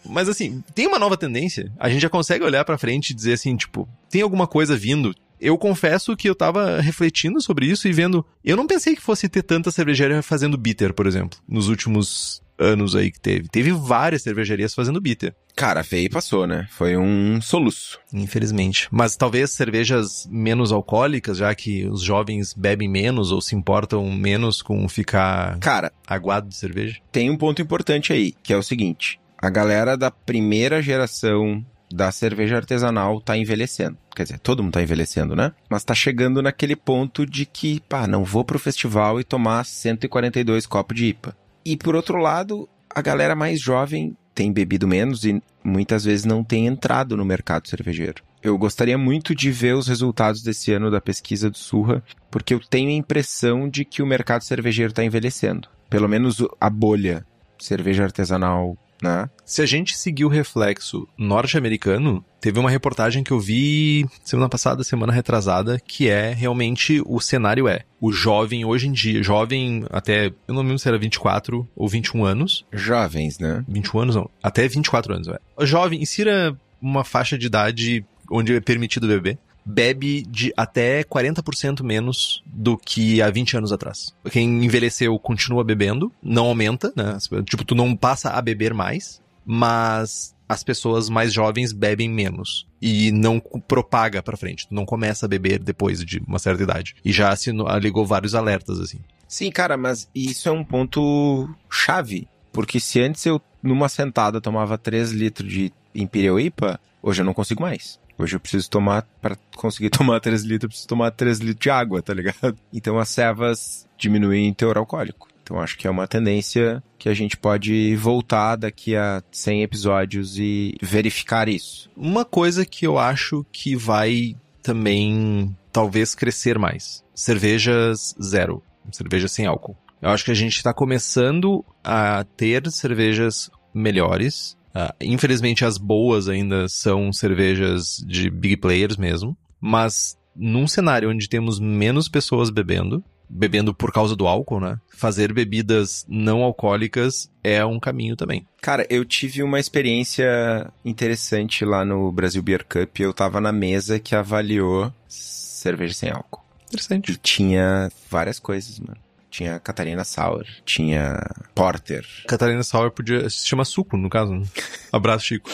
[0.07, 1.73] Mas assim, tem uma nova tendência.
[1.79, 5.15] A gente já consegue olhar para frente e dizer assim, tipo, tem alguma coisa vindo.
[5.41, 8.25] Eu confesso que eu tava refletindo sobre isso e vendo.
[8.45, 12.95] Eu não pensei que fosse ter tanta cervejaria fazendo bitter, por exemplo, nos últimos anos
[12.95, 13.49] aí que teve.
[13.49, 15.35] Teve várias cervejarias fazendo bitter.
[15.55, 16.67] Cara, veio e passou, né?
[16.71, 17.99] Foi um soluço.
[18.13, 18.89] Infelizmente.
[18.91, 24.63] Mas talvez cervejas menos alcoólicas, já que os jovens bebem menos ou se importam menos
[24.63, 27.01] com ficar Cara, aguado de cerveja.
[27.11, 32.13] Tem um ponto importante aí, que é o seguinte: a galera da primeira geração da
[32.13, 33.99] cerveja artesanal tá envelhecendo.
[34.15, 35.53] Quer dizer, todo mundo tá envelhecendo, né?
[35.69, 40.65] Mas tá chegando naquele ponto de que, pá, não vou pro festival e tomar 142
[40.65, 41.37] copos de IPA.
[41.65, 46.45] E por outro lado, a galera mais jovem tem bebido menos e muitas vezes não
[46.45, 48.23] tem entrado no mercado cervejeiro.
[48.43, 52.61] Eu gostaria muito de ver os resultados desse ano da pesquisa do Surra, porque eu
[52.61, 55.69] tenho a impressão de que o mercado cervejeiro está envelhecendo.
[55.91, 57.27] Pelo menos a bolha
[57.59, 59.29] cerveja artesanal né?
[59.45, 64.85] Se a gente seguir o reflexo norte-americano, teve uma reportagem que eu vi semana passada,
[64.85, 70.27] semana retrasada, que é realmente o cenário é o jovem hoje em dia, jovem até,
[70.27, 72.65] eu não lembro se era 24 ou 21 anos.
[72.73, 73.65] Jovens, né?
[73.69, 75.39] 21 anos não, até 24 anos, é.
[75.67, 82.43] Jovem, insira uma faixa de idade onde é permitido beber bebe de até 40% menos
[82.47, 84.15] do que há 20 anos atrás.
[84.31, 87.17] Quem envelheceu continua bebendo, não aumenta, né?
[87.45, 93.11] Tipo, tu não passa a beber mais, mas as pessoas mais jovens bebem menos e
[93.11, 94.69] não propaga para frente.
[94.69, 96.95] Tu não começa a beber depois de uma certa idade.
[97.05, 98.99] E já se ligou vários alertas assim.
[99.27, 104.77] Sim, cara, mas isso é um ponto chave, porque se antes eu numa sentada tomava
[104.77, 107.99] 3 litros de Imperial IPA, hoje eu não consigo mais.
[108.19, 111.71] Hoje eu preciso tomar, para conseguir tomar 3 litros, eu preciso tomar 3 litros de
[111.71, 112.57] água, tá ligado?
[112.73, 115.29] Então as cevas diminuem em teor alcoólico.
[115.43, 120.39] Então acho que é uma tendência que a gente pode voltar daqui a 100 episódios
[120.39, 121.91] e verificar isso.
[121.97, 127.05] Uma coisa que eu acho que vai também talvez crescer mais.
[127.15, 128.63] Cervejas zero.
[128.91, 129.77] Cerveja sem álcool.
[130.01, 134.57] Eu acho que a gente está começando a ter cervejas melhores.
[134.75, 139.37] Uh, infelizmente, as boas ainda são cervejas de big players mesmo.
[139.61, 144.79] Mas num cenário onde temos menos pessoas bebendo, bebendo por causa do álcool, né?
[144.95, 148.47] Fazer bebidas não alcoólicas é um caminho também.
[148.61, 153.01] Cara, eu tive uma experiência interessante lá no Brasil Beer Cup.
[153.01, 156.43] Eu tava na mesa que avaliou cerveja sem álcool.
[156.69, 157.13] Interessante.
[157.13, 159.02] E tinha várias coisas, mano.
[159.33, 161.19] Tinha Catarina Sour, tinha
[161.55, 162.07] Porter.
[162.29, 164.35] Catarina Sour podia se chama suco, no caso.
[164.35, 164.47] Né?
[164.93, 165.51] Abraço, Chico.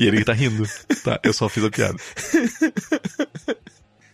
[0.00, 0.64] e ele tá rindo.
[1.04, 1.98] Tá, eu só fiz a piada.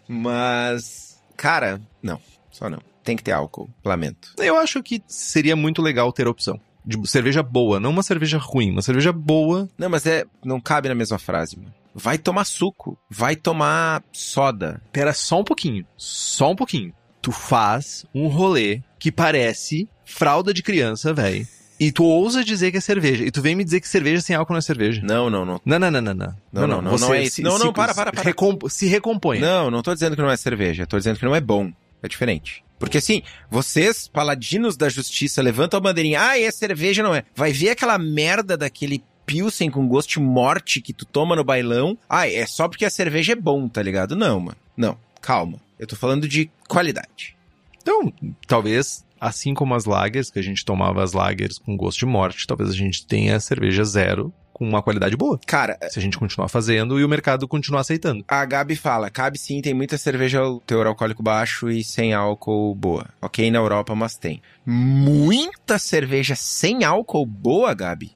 [0.08, 2.20] Mas, cara, não.
[2.50, 2.80] Só não.
[3.04, 3.70] Tem que ter álcool.
[3.84, 4.32] Lamento.
[4.38, 6.60] Eu acho que seria muito legal ter a opção.
[6.84, 9.68] De cerveja boa, não uma cerveja ruim, uma cerveja boa.
[9.78, 10.24] Não, mas é.
[10.44, 11.72] Não cabe na mesma frase, mano.
[11.94, 12.98] Vai tomar suco.
[13.08, 14.82] Vai tomar soda.
[14.92, 15.86] Pera só um pouquinho.
[15.96, 16.92] Só um pouquinho.
[17.24, 21.48] Tu faz um rolê que parece fralda de criança, velho.
[21.80, 23.24] E tu ousa dizer que é cerveja.
[23.24, 25.00] E tu vem me dizer que cerveja sem álcool não é cerveja.
[25.02, 25.58] Não, não, não.
[25.64, 26.12] Não, não, não, não.
[26.12, 27.40] Não, não, não, não, Você não é isso.
[27.40, 28.22] Não, não, para, para, para.
[28.22, 29.38] recomp- se recompõe.
[29.40, 30.86] Não, não tô dizendo que não é cerveja.
[30.86, 31.72] Tô dizendo que não é bom.
[32.02, 32.62] É diferente.
[32.78, 36.20] Porque assim, vocês, paladinos da justiça, levantam a bandeirinha.
[36.20, 37.24] Ah, é cerveja, não é?
[37.34, 41.96] Vai ver aquela merda daquele pilsen com gosto de morte que tu toma no bailão.
[42.06, 44.14] Ah, é só porque a cerveja é bom, tá ligado?
[44.14, 44.56] Não, mano.
[44.76, 45.58] Não, calma.
[45.78, 47.34] Eu tô falando de qualidade.
[47.82, 48.12] Então,
[48.46, 52.46] talvez, assim como as lagers, que a gente tomava as lagers com gosto de morte,
[52.46, 55.40] talvez a gente tenha cerveja zero com uma qualidade boa.
[55.46, 58.24] Cara, Se a gente continuar fazendo e o mercado continuar aceitando.
[58.28, 63.06] a Gabi fala, cabe sim, tem muita cerveja teor alcoólico baixo e sem álcool boa.
[63.20, 64.40] Ok, na Europa, mas tem.
[64.64, 68.12] Muita cerveja sem álcool boa, Gabi?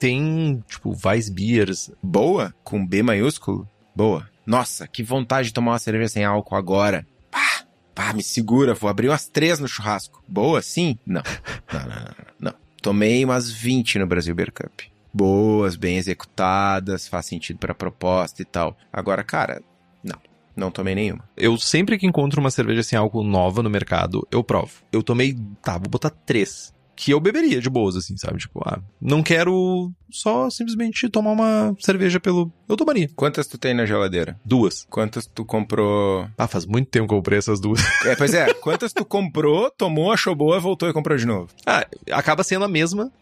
[0.00, 1.90] Tem, tipo, Weissbiers.
[2.02, 2.52] Boa?
[2.64, 3.68] Com B maiúsculo?
[3.94, 4.28] Boa.
[4.48, 7.06] Nossa, que vontade de tomar uma cerveja sem álcool agora.
[7.30, 10.24] Pá, pá, me segura, vou abrir umas três no churrasco.
[10.26, 10.98] Boa, sim?
[11.04, 11.22] Não.
[11.70, 12.54] Não, não, não, não.
[12.80, 14.80] Tomei umas 20 no Brasil Beer Cup.
[15.12, 18.74] Boas, bem executadas, faz sentido pra proposta e tal.
[18.90, 19.62] Agora, cara,
[20.02, 20.18] não.
[20.56, 21.28] Não tomei nenhuma.
[21.36, 24.82] Eu sempre que encontro uma cerveja sem álcool nova no mercado, eu provo.
[24.90, 26.72] Eu tomei, tá, vou botar três.
[26.98, 28.38] Que eu beberia de boas, assim, sabe?
[28.38, 32.52] Tipo, ah, não quero só simplesmente tomar uma cerveja pelo.
[32.68, 33.08] Eu tomaria.
[33.14, 34.38] Quantas tu tem na geladeira?
[34.44, 34.84] Duas.
[34.90, 36.28] Quantas tu comprou?
[36.36, 37.80] Ah, faz muito tempo que eu comprei essas duas.
[38.08, 41.48] É, pois é, quantas tu comprou, tomou, achou boa, voltou e comprou de novo?
[41.66, 43.12] Ah, acaba sendo a mesma,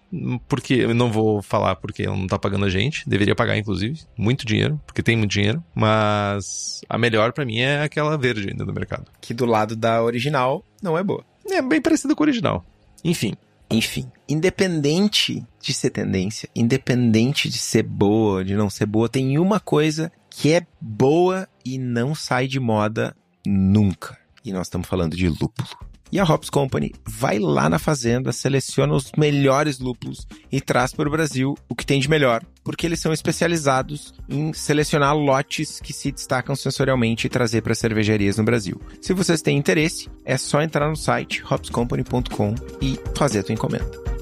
[0.49, 3.09] porque eu não vou falar porque ela não tá pagando a gente.
[3.09, 4.01] Deveria pagar, inclusive.
[4.17, 5.63] Muito dinheiro, porque tem muito dinheiro.
[5.75, 9.07] Mas a melhor pra mim é aquela verde ainda no mercado.
[9.21, 11.25] Que do lado da original não é boa.
[11.51, 12.65] É bem parecida com o original.
[13.05, 13.35] Enfim,
[13.71, 19.59] Enfim, independente de ser tendência, independente de ser boa, de não ser boa, tem uma
[19.59, 24.17] coisa que é boa e não sai de moda nunca.
[24.45, 25.69] E nós estamos falando de lúpulo.
[26.11, 31.09] E a Hops Company vai lá na fazenda, seleciona os melhores lúpulos e traz para
[31.09, 35.93] o Brasil o que tem de melhor, porque eles são especializados em selecionar lotes que
[35.93, 38.81] se destacam sensorialmente e trazer para cervejarias no Brasil.
[39.01, 44.16] Se vocês têm interesse, é só entrar no site hopscompany.com e fazer a tua encomenda.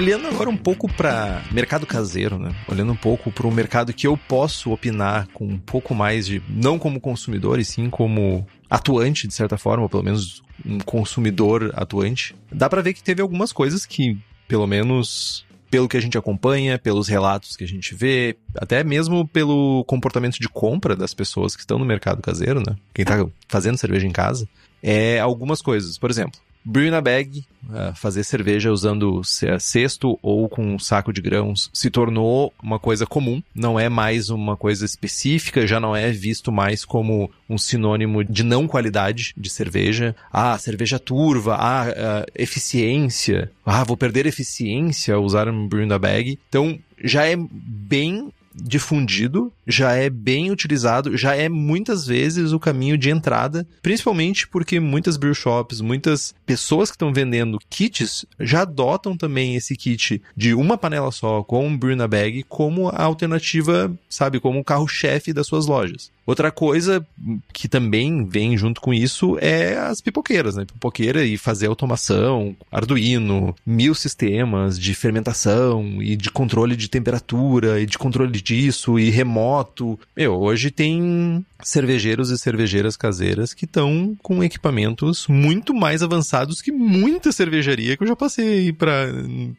[0.00, 2.56] Olhando agora um pouco para mercado caseiro, né?
[2.66, 6.42] Olhando um pouco para o mercado que eu posso opinar com um pouco mais de
[6.48, 11.70] não como consumidor e sim como atuante de certa forma, ou pelo menos um consumidor
[11.76, 12.34] atuante.
[12.50, 14.16] Dá para ver que teve algumas coisas que,
[14.48, 19.28] pelo menos pelo que a gente acompanha, pelos relatos que a gente vê, até mesmo
[19.28, 22.74] pelo comportamento de compra das pessoas que estão no mercado caseiro, né?
[22.94, 24.48] Quem tá fazendo cerveja em casa,
[24.82, 25.98] é algumas coisas.
[25.98, 31.12] Por exemplo, Brew na bag, uh, fazer cerveja usando ce- cesto ou com um saco
[31.12, 35.96] de grãos, se tornou uma coisa comum, não é mais uma coisa específica, já não
[35.96, 40.14] é visto mais como um sinônimo de não qualidade de cerveja.
[40.32, 46.38] Ah, cerveja turva, ah, ah, eficiência, ah, vou perder eficiência ao usar um brew bag.
[46.48, 48.30] Então, já é bem
[48.62, 54.80] difundido, já é bem utilizado, já é muitas vezes o caminho de entrada, principalmente porque
[54.80, 60.54] muitas brew shops, muitas pessoas que estão vendendo kits já adotam também esse kit de
[60.54, 65.32] uma panela só com um brew na bag como a alternativa, sabe, como o carro-chefe
[65.32, 66.10] das suas lojas.
[66.30, 67.04] Outra coisa
[67.52, 70.64] que também vem junto com isso é as pipoqueiras, né?
[70.64, 77.86] Pipoqueira e fazer automação, Arduino, mil sistemas de fermentação e de controle de temperatura e
[77.86, 79.98] de controle disso e remoto.
[80.16, 86.70] Meu, hoje tem cervejeiros e cervejeiras caseiras que estão com equipamentos muito mais avançados que
[86.70, 89.06] muita cervejaria que eu já passei pra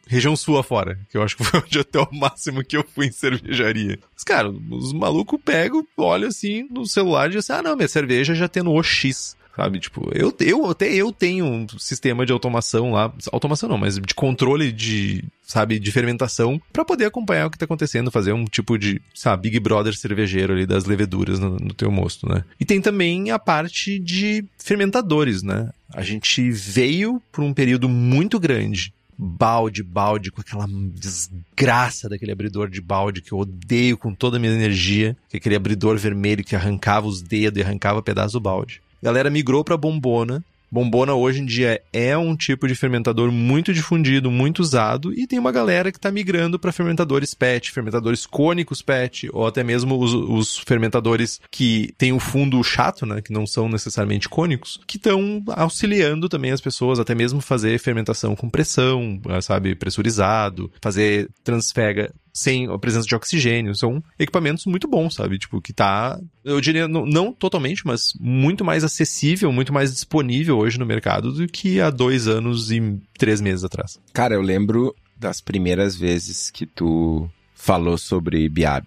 [0.06, 3.08] região sul afora, que eu acho que foi onde até o máximo que eu fui
[3.08, 3.98] em cervejaria.
[4.22, 8.34] Mas, cara, os malucos pegam, olham assim no celular e dizem, ah, não, minha cerveja
[8.34, 9.80] já tem no OX sabe?
[9.80, 14.14] Tipo, eu, eu até eu tenho um sistema de automação lá, automação não, mas de
[14.14, 18.78] controle de, sabe, de fermentação para poder acompanhar o que tá acontecendo, fazer um tipo
[18.78, 22.44] de, sabe, Big Brother cervejeiro ali das leveduras no, no teu mosto, né?
[22.58, 25.68] E tem também a parte de fermentadores, né?
[25.92, 32.68] A gente veio por um período muito grande balde, balde, com aquela desgraça daquele abridor
[32.68, 36.42] de balde que eu odeio com toda a minha energia, que é aquele abridor vermelho
[36.44, 38.82] que arrancava os dedos e arrancava pedaço do balde.
[39.00, 40.44] A galera migrou para bombona.
[40.72, 45.38] Bombona hoje em dia é um tipo de fermentador muito difundido, muito usado, e tem
[45.38, 50.14] uma galera que está migrando para fermentadores PET, fermentadores cônicos PET, ou até mesmo os,
[50.14, 54.96] os fermentadores que têm o um fundo chato, né, que não são necessariamente cônicos, que
[54.96, 62.10] estão auxiliando também as pessoas, até mesmo fazer fermentação com pressão, sabe, pressurizado, fazer transfega
[62.32, 63.74] sem a presença de oxigênio.
[63.74, 65.38] São equipamentos muito bons, sabe?
[65.38, 70.58] Tipo, que tá, eu diria, não, não, totalmente, mas muito mais acessível, muito mais disponível
[70.58, 74.00] hoje no mercado do que há dois anos e três meses atrás.
[74.12, 78.86] Cara, eu lembro das primeiras vezes que tu falou sobre Biab.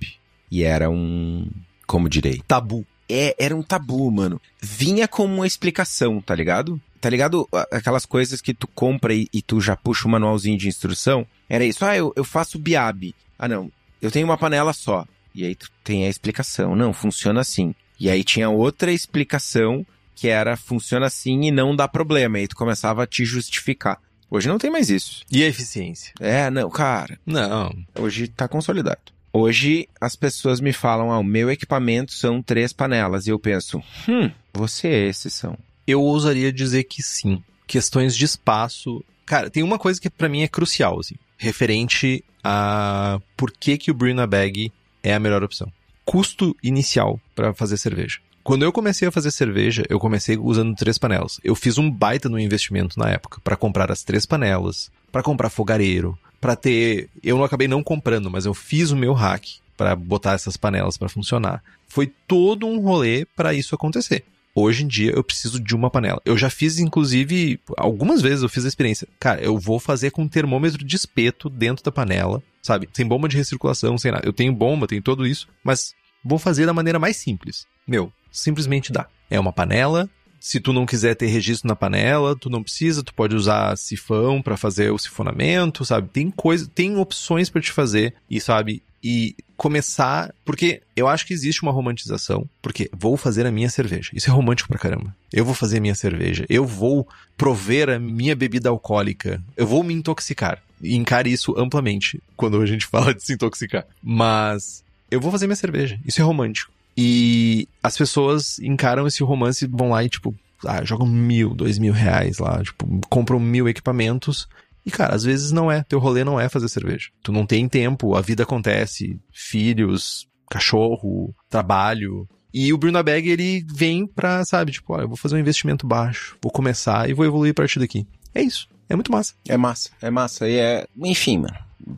[0.51, 1.49] E era um,
[1.87, 2.41] como direi?
[2.47, 2.85] Tabu.
[3.07, 4.41] É, era um tabu, mano.
[4.61, 6.81] Vinha como uma explicação, tá ligado?
[6.99, 7.47] Tá ligado?
[7.71, 11.25] Aquelas coisas que tu compra e, e tu já puxa o um manualzinho de instrução.
[11.47, 11.85] Era isso.
[11.85, 13.13] Ah, eu, eu faço Biab.
[13.37, 13.71] Ah, não,
[14.01, 15.05] eu tenho uma panela só.
[15.33, 16.75] E aí tu tem a explicação.
[16.75, 17.75] Não, funciona assim.
[17.99, 22.37] E aí tinha outra explicação que era funciona assim e não dá problema.
[22.37, 23.99] E aí tu começava a te justificar.
[24.31, 25.23] Hoje não tem mais isso.
[25.29, 26.13] E a eficiência?
[26.19, 27.19] É, não, cara.
[27.25, 27.75] Não.
[27.99, 29.13] Hoje tá consolidado.
[29.33, 33.27] Hoje as pessoas me falam, ah, o meu equipamento são três panelas.
[33.27, 35.57] E eu penso, hum, você é exceção.
[35.85, 37.43] Eu ousaria dizer que sim.
[37.67, 39.03] Questões de espaço.
[39.25, 43.91] Cara, tem uma coisa que para mim é crucial, assim referente a por que, que
[43.91, 44.71] o Brina Bag
[45.03, 45.71] é a melhor opção.
[46.03, 48.19] Custo inicial para fazer cerveja.
[48.43, 51.39] Quando eu comecei a fazer cerveja, eu comecei usando três panelas.
[51.43, 55.49] Eu fiz um baita no investimento na época para comprar as três panelas, para comprar
[55.49, 57.09] fogareiro, para ter.
[57.23, 59.43] Eu não acabei não comprando, mas eu fiz o meu hack
[59.75, 61.63] para botar essas panelas para funcionar.
[61.87, 64.23] Foi todo um rolê para isso acontecer.
[64.57, 66.21] Hoje em dia eu preciso de uma panela.
[66.23, 69.05] Eu já fiz, inclusive, algumas vezes eu fiz a experiência.
[69.19, 72.87] Cara, eu vou fazer com um termômetro de espeto dentro da panela, sabe?
[72.93, 74.25] Sem bomba de recirculação, sem nada.
[74.25, 75.93] Eu tenho bomba, tenho tudo isso, mas
[76.23, 77.67] vou fazer da maneira mais simples.
[77.85, 79.07] Meu, simplesmente dá.
[79.29, 80.09] É uma panela,
[80.39, 84.41] se tu não quiser ter registro na panela, tu não precisa, tu pode usar sifão
[84.41, 86.09] para fazer o sifonamento, sabe?
[86.09, 91.33] Tem coisa, tem opções para te fazer e sabe, e começar, porque eu acho que
[91.33, 94.09] existe uma romantização, porque vou fazer a minha cerveja.
[94.13, 95.15] Isso é romântico pra caramba.
[95.31, 97.07] Eu vou fazer a minha cerveja, eu vou
[97.37, 100.59] prover a minha bebida alcoólica, eu vou me intoxicar.
[100.81, 103.85] E encare isso amplamente quando a gente fala de se intoxicar.
[104.01, 105.99] Mas eu vou fazer minha cerveja.
[106.03, 106.73] Isso é romântico.
[106.97, 110.33] E as pessoas encaram esse romance, vão lá e, tipo,
[110.65, 114.47] ah, jogam mil, dois mil reais lá, tipo, compram mil equipamentos
[114.85, 115.83] e, cara, às vezes não é.
[115.83, 117.09] Teu rolê não é fazer cerveja.
[117.23, 122.27] Tu não tem tempo, a vida acontece, filhos, cachorro, trabalho.
[122.53, 125.87] E o Bruno Bag, ele vem pra, sabe, tipo, olha, eu vou fazer um investimento
[125.87, 128.07] baixo, vou começar e vou evoluir a partir daqui.
[128.33, 128.67] É isso.
[128.87, 129.33] É muito massa.
[129.47, 130.47] É massa, é massa.
[130.47, 130.87] E é.
[130.97, 131.55] Enfim, mano.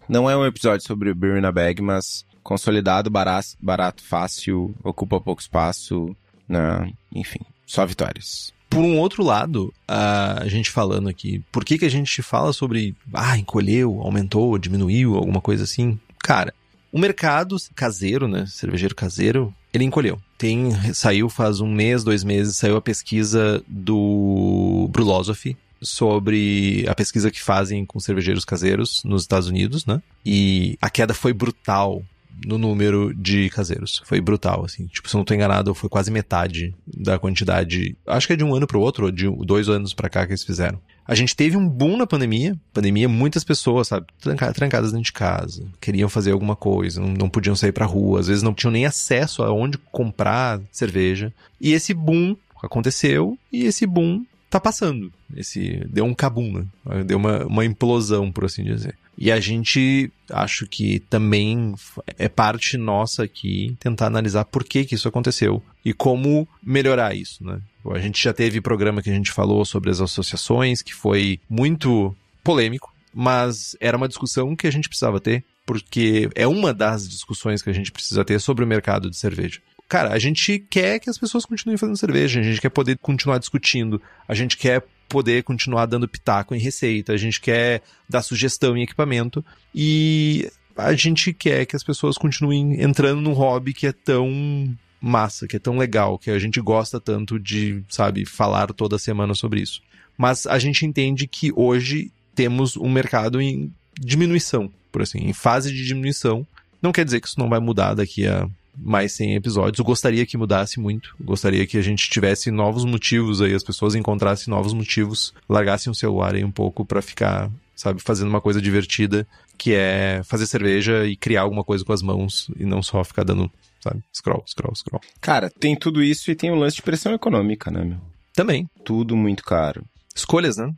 [0.07, 5.41] Não é um episódio sobre o Bruna Bag, mas consolidado, barato, barato, fácil, ocupa pouco
[5.41, 6.15] espaço,
[6.47, 6.89] né?
[7.13, 8.53] enfim, só vitórias.
[8.69, 12.95] Por um outro lado, a gente falando aqui, por que, que a gente fala sobre,
[13.13, 15.99] ah, encolheu, aumentou, diminuiu, alguma coisa assim?
[16.19, 16.53] Cara,
[16.89, 20.17] o mercado caseiro, né, cervejeiro caseiro, ele encolheu.
[20.37, 27.29] Tem, saiu faz um mês, dois meses, saiu a pesquisa do Brulosophy, sobre a pesquisa
[27.29, 30.01] que fazem com cervejeiros caseiros nos Estados Unidos, né?
[30.25, 32.03] E a queda foi brutal
[32.45, 34.01] no número de caseiros.
[34.05, 34.87] Foi brutal, assim.
[34.87, 37.95] Tipo, se eu não tô enganado, foi quase metade da quantidade.
[38.05, 40.31] Acho que é de um ano pro outro, ou de dois anos para cá que
[40.31, 40.79] eles fizeram.
[41.07, 42.57] A gente teve um boom na pandemia.
[42.73, 44.05] Pandemia, muitas pessoas, sabe,
[44.53, 48.27] trancadas dentro de casa, queriam fazer alguma coisa, não, não podiam sair pra rua, às
[48.27, 51.33] vezes não tinham nem acesso a onde comprar cerveja.
[51.61, 55.11] E esse boom aconteceu e esse boom tá passando.
[55.35, 56.51] Esse deu um cabum,
[56.85, 57.03] né?
[57.05, 58.95] deu uma, uma implosão, por assim dizer.
[59.17, 61.73] E a gente, acho que também
[62.19, 67.43] é parte nossa aqui tentar analisar por que que isso aconteceu e como melhorar isso,
[67.43, 67.59] né?
[67.89, 72.15] A gente já teve programa que a gente falou sobre as associações, que foi muito
[72.43, 77.61] polêmico, mas era uma discussão que a gente precisava ter, porque é uma das discussões
[77.61, 79.59] que a gente precisa ter sobre o mercado de cerveja.
[79.89, 83.37] Cara, a gente quer que as pessoas continuem fazendo cerveja, a gente quer poder continuar
[83.37, 88.75] discutindo, a gente quer poder continuar dando pitaco em receita, a gente quer dar sugestão
[88.77, 89.43] em equipamento
[89.73, 95.47] e a gente quer que as pessoas continuem entrando num hobby que é tão massa,
[95.47, 99.61] que é tão legal, que a gente gosta tanto de, sabe, falar toda semana sobre
[99.61, 99.81] isso.
[100.17, 105.71] Mas a gente entende que hoje temos um mercado em diminuição, por assim, em fase
[105.71, 106.45] de diminuição.
[106.81, 108.47] Não quer dizer que isso não vai mudar daqui a
[108.77, 109.79] mais 100 episódios.
[109.79, 111.15] Eu gostaria que mudasse muito.
[111.19, 115.91] Eu gostaria que a gente tivesse novos motivos aí, as pessoas encontrassem novos motivos, largassem
[115.91, 120.45] o celular aí um pouco para ficar, sabe, fazendo uma coisa divertida, que é fazer
[120.45, 123.51] cerveja e criar alguma coisa com as mãos e não só ficar dando,
[123.81, 125.01] sabe, scroll, scroll, scroll.
[125.19, 127.97] Cara, tem tudo isso e tem o lance de pressão econômica, né, meu?
[128.33, 128.69] Também.
[128.85, 129.83] Tudo muito caro.
[130.15, 130.71] Escolhas, né?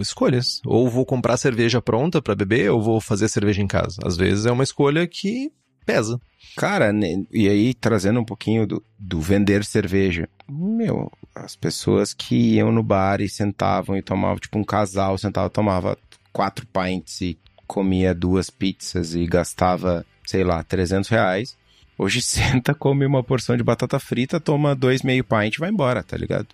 [0.00, 0.60] escolhas.
[0.64, 3.98] Ou vou comprar cerveja pronta para beber, ou vou fazer cerveja em casa.
[4.04, 5.52] Às vezes é uma escolha que
[5.84, 6.20] pesa.
[6.56, 6.92] Cara,
[7.32, 10.28] e aí trazendo um pouquinho do, do vender cerveja.
[10.48, 15.50] Meu, as pessoas que iam no bar e sentavam e tomavam, tipo um casal sentava,
[15.50, 15.98] tomava
[16.32, 21.56] quatro pints e comia duas pizzas e gastava, sei lá, 300 reais.
[21.98, 26.02] Hoje senta, come uma porção de batata frita, toma dois meio pint e vai embora,
[26.02, 26.48] tá ligado?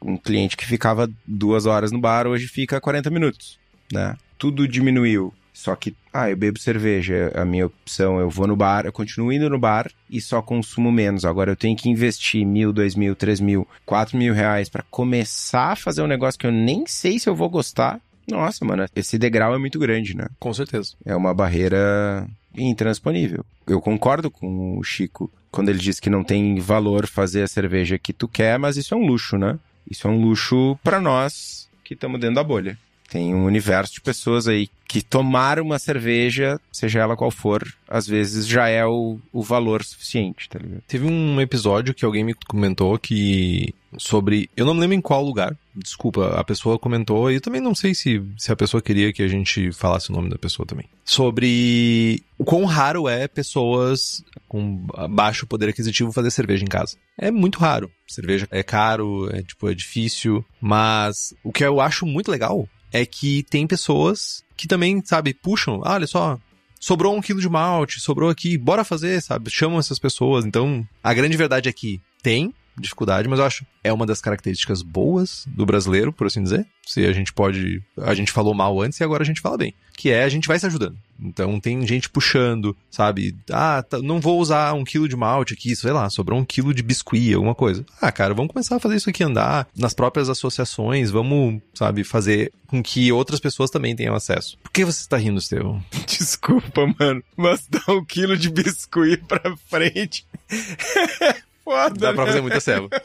[0.00, 3.58] Um cliente que ficava duas horas no bar, hoje fica 40 minutos,
[3.92, 4.16] né?
[4.38, 5.32] Tudo diminuiu.
[5.54, 9.32] Só que, ah, eu bebo cerveja, a minha opção, eu vou no bar, eu continuo
[9.32, 11.24] indo no bar e só consumo menos.
[11.24, 15.72] Agora eu tenho que investir mil, dois mil, três mil, quatro mil reais para começar
[15.72, 18.00] a fazer um negócio que eu nem sei se eu vou gostar.
[18.28, 20.26] Nossa, mano, esse degrau é muito grande, né?
[20.40, 20.94] Com certeza.
[21.04, 22.26] É uma barreira
[22.56, 23.46] intransponível.
[23.64, 27.96] Eu concordo com o Chico quando ele diz que não tem valor fazer a cerveja
[27.96, 29.56] que tu quer, mas isso é um luxo, né?
[29.88, 32.76] Isso é um luxo para nós que estamos dentro da bolha.
[33.08, 38.06] Tem um universo de pessoas aí que tomar uma cerveja, seja ela qual for, às
[38.06, 40.82] vezes já é o, o valor suficiente, tá ligado?
[40.86, 43.74] Teve um episódio que alguém me comentou que.
[43.98, 44.48] sobre.
[44.56, 45.56] Eu não me lembro em qual lugar.
[45.74, 49.22] Desculpa, a pessoa comentou, e eu também não sei se, se a pessoa queria que
[49.24, 50.88] a gente falasse o nome da pessoa também.
[51.04, 56.96] Sobre o quão raro é pessoas com baixo poder aquisitivo fazer cerveja em casa.
[57.18, 57.90] É muito raro.
[58.06, 60.44] Cerveja é caro, é tipo, é difícil.
[60.60, 65.82] Mas o que eu acho muito legal é que tem pessoas que também, sabe, puxam,
[65.84, 66.38] ah, olha só,
[66.78, 69.50] sobrou um quilo de malte, sobrou aqui, bora fazer, sabe?
[69.50, 70.44] Chamam essas pessoas.
[70.44, 74.80] Então, a grande verdade é que tem, dificuldade, mas eu acho é uma das características
[74.80, 76.66] boas do brasileiro, por assim dizer.
[76.86, 77.82] Se a gente pode.
[77.98, 79.74] A gente falou mal antes e agora a gente fala bem.
[79.96, 80.96] Que é a gente vai se ajudando.
[81.20, 83.36] Então tem gente puxando, sabe?
[83.50, 86.74] Ah, tá, não vou usar um quilo de malte aqui, sei lá, sobrou um quilo
[86.74, 87.84] de biscuit, alguma coisa.
[88.00, 92.52] Ah, cara, vamos começar a fazer isso aqui andar nas próprias associações, vamos, sabe, fazer
[92.66, 94.58] com que outras pessoas também tenham acesso.
[94.62, 95.82] Por que você está rindo, Estevão?
[96.06, 100.26] Desculpa, mano, mas dá um quilo de biscuit pra frente.
[101.64, 101.94] foda.
[101.98, 102.88] Dá pra fazer muita ceva.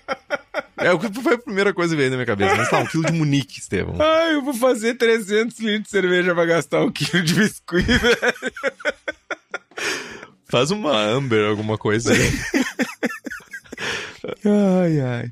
[0.81, 2.55] É o que foi a primeira coisa que veio na minha cabeça.
[2.55, 3.95] Mas tá, um quilo de Munique, Estevão.
[3.99, 8.17] Ai, eu vou fazer 300 litros de cerveja pra gastar um quilo de biscuit, velho.
[10.45, 12.31] Faz uma Amber, alguma coisa aí.
[14.85, 15.31] ai, ai.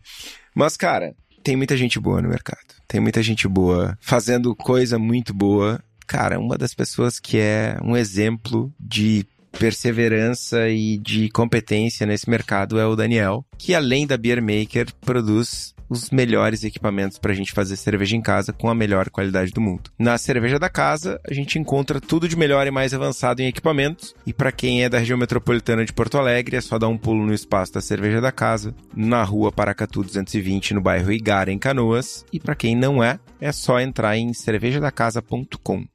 [0.54, 2.68] Mas, cara, tem muita gente boa no mercado.
[2.88, 5.82] Tem muita gente boa fazendo coisa muito boa.
[6.06, 9.26] Cara, uma das pessoas que é um exemplo de
[9.58, 15.76] perseverança e de competência nesse mercado é o Daniel, que além da Beer Maker produz
[15.90, 19.62] os melhores equipamentos para a gente fazer cerveja em casa com a melhor qualidade do
[19.62, 19.90] mundo.
[19.98, 24.14] Na cerveja da casa, a gente encontra tudo de melhor e mais avançado em equipamentos.
[24.26, 27.26] E para quem é da região metropolitana de Porto Alegre, é só dar um pulo
[27.26, 32.26] no espaço da cerveja da casa, na rua Paracatu 220, no bairro Igara, em Canoas.
[32.32, 35.86] E para quem não é, é só entrar em cervejadacasa.com.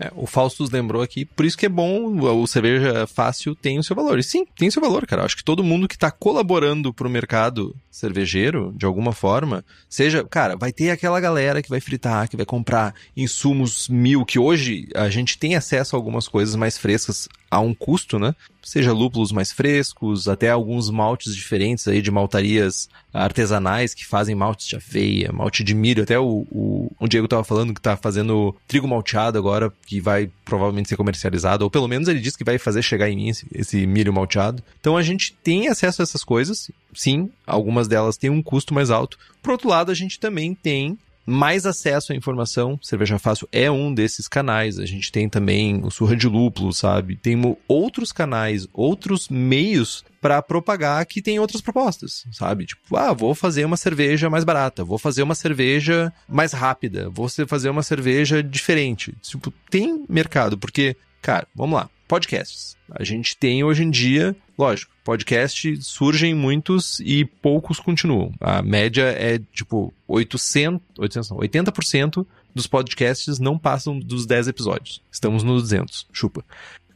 [0.00, 3.82] É, o Faustus lembrou aqui, por isso que é bom, o cerveja fácil tem o
[3.82, 4.18] seu valor.
[4.18, 5.24] E sim, tem o seu valor, cara.
[5.24, 10.56] Acho que todo mundo que está colaborando pro mercado cervejeiro, de alguma forma, seja, cara,
[10.56, 15.08] vai ter aquela galera que vai fritar, que vai comprar insumos mil, que hoje a
[15.08, 18.34] gente tem acesso a algumas coisas mais frescas a um custo, né?
[18.62, 24.66] Seja lúpulos mais frescos, até alguns maltes diferentes aí de maltarias artesanais que fazem maltes
[24.66, 26.02] de aveia, malte de milho.
[26.02, 30.30] Até o, o, o Diego tava falando que tá fazendo trigo malteado agora, que vai
[30.44, 33.46] provavelmente ser comercializado, ou pelo menos ele disse que vai fazer chegar em mim esse,
[33.54, 34.62] esse milho malteado.
[34.80, 38.90] Então a gente tem acesso a essas coisas, sim, algumas delas têm um custo mais
[38.90, 39.18] alto.
[39.42, 42.78] Por outro lado, a gente também tem mais acesso à informação.
[42.82, 44.78] Cerveja Fácil é um desses canais.
[44.78, 47.16] A gente tem também o Surra de Lúpulo, sabe?
[47.16, 52.64] Tem outros canais, outros meios para propagar que tem outras propostas, sabe?
[52.64, 57.28] Tipo, ah, vou fazer uma cerveja mais barata, vou fazer uma cerveja mais rápida, vou
[57.46, 59.14] fazer uma cerveja diferente.
[59.20, 62.76] Tipo, tem mercado, porque, cara, vamos lá, podcasts.
[62.90, 68.32] A gente tem hoje em dia, lógico, podcast surgem muitos e poucos continuam.
[68.40, 75.02] A média é tipo 800, 800 não, 80% dos podcasts não passam dos 10 episódios.
[75.12, 76.44] Estamos no 200, chupa.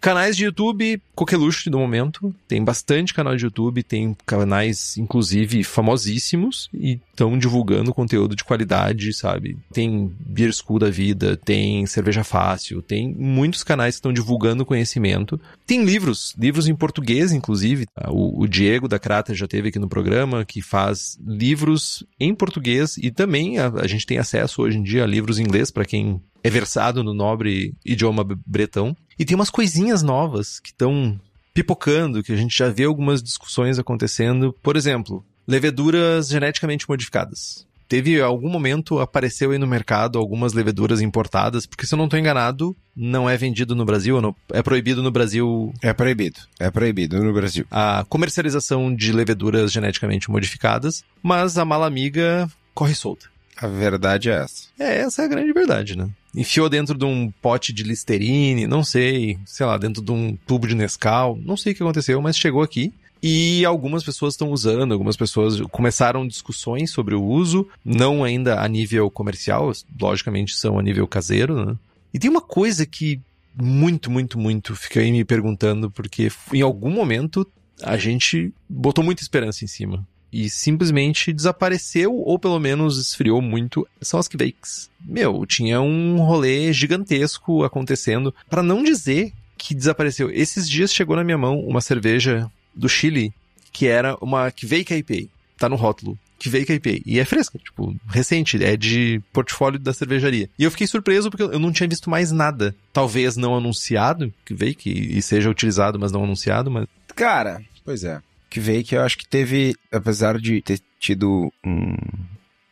[0.03, 2.35] Canais de YouTube, coqueluche no momento.
[2.49, 9.13] Tem bastante canal de YouTube, tem canais, inclusive, famosíssimos e estão divulgando conteúdo de qualidade,
[9.13, 9.57] sabe?
[9.73, 15.41] Tem Beer School da vida, tem Cerveja Fácil, tem muitos canais que estão divulgando conhecimento.
[15.65, 17.87] Tem livros, livros em português, inclusive.
[18.09, 22.97] O, o Diego da Crata já teve aqui no programa, que faz livros em português
[22.97, 25.85] e também a, a gente tem acesso hoje em dia a livros em inglês para
[25.85, 28.97] quem é versado no nobre idioma bretão.
[29.19, 31.19] E tem umas coisinhas novas que estão
[31.55, 34.55] pipocando, que a gente já vê algumas discussões acontecendo.
[34.63, 37.67] Por exemplo, leveduras geneticamente modificadas.
[37.89, 42.19] Teve algum momento, apareceu aí no mercado algumas leveduras importadas, porque se eu não estou
[42.19, 45.75] enganado, não é vendido no Brasil, não, é proibido no Brasil.
[45.83, 47.67] É proibido, é proibido no Brasil.
[47.71, 53.27] A comercialização de leveduras geneticamente modificadas, mas a mala amiga corre solta.
[53.59, 54.69] A verdade é essa.
[54.79, 56.09] É, essa é a grande verdade, né?
[56.35, 60.66] Enfiou dentro de um pote de Listerine, não sei, sei lá, dentro de um tubo
[60.66, 62.93] de Nescau, não sei o que aconteceu, mas chegou aqui.
[63.22, 68.66] E algumas pessoas estão usando, algumas pessoas começaram discussões sobre o uso, não ainda a
[68.66, 69.70] nível comercial,
[70.01, 71.76] logicamente são a nível caseiro, né?
[72.12, 73.20] E tem uma coisa que
[73.55, 77.47] muito, muito, muito fiquei me perguntando, porque em algum momento
[77.83, 83.87] a gente botou muita esperança em cima e simplesmente desapareceu, ou pelo menos esfriou muito,
[84.01, 84.89] são as Kveiks.
[85.05, 90.30] Meu, tinha um rolê gigantesco acontecendo, para não dizer que desapareceu.
[90.30, 93.33] Esses dias chegou na minha mão uma cerveja do Chile,
[93.70, 95.28] que era uma Kveik IPA.
[95.59, 96.18] Tá no rótulo.
[96.41, 97.03] Kveik IPA.
[97.07, 100.51] E é fresca, tipo, recente, é de portfólio da cervejaria.
[100.59, 102.74] E eu fiquei surpreso porque eu não tinha visto mais nada.
[102.93, 106.89] Talvez não anunciado, Kveik, e seja utilizado, mas não anunciado, mas...
[107.14, 108.20] Cara, pois é
[108.53, 111.97] que veio que eu acho que teve, apesar de ter tido um,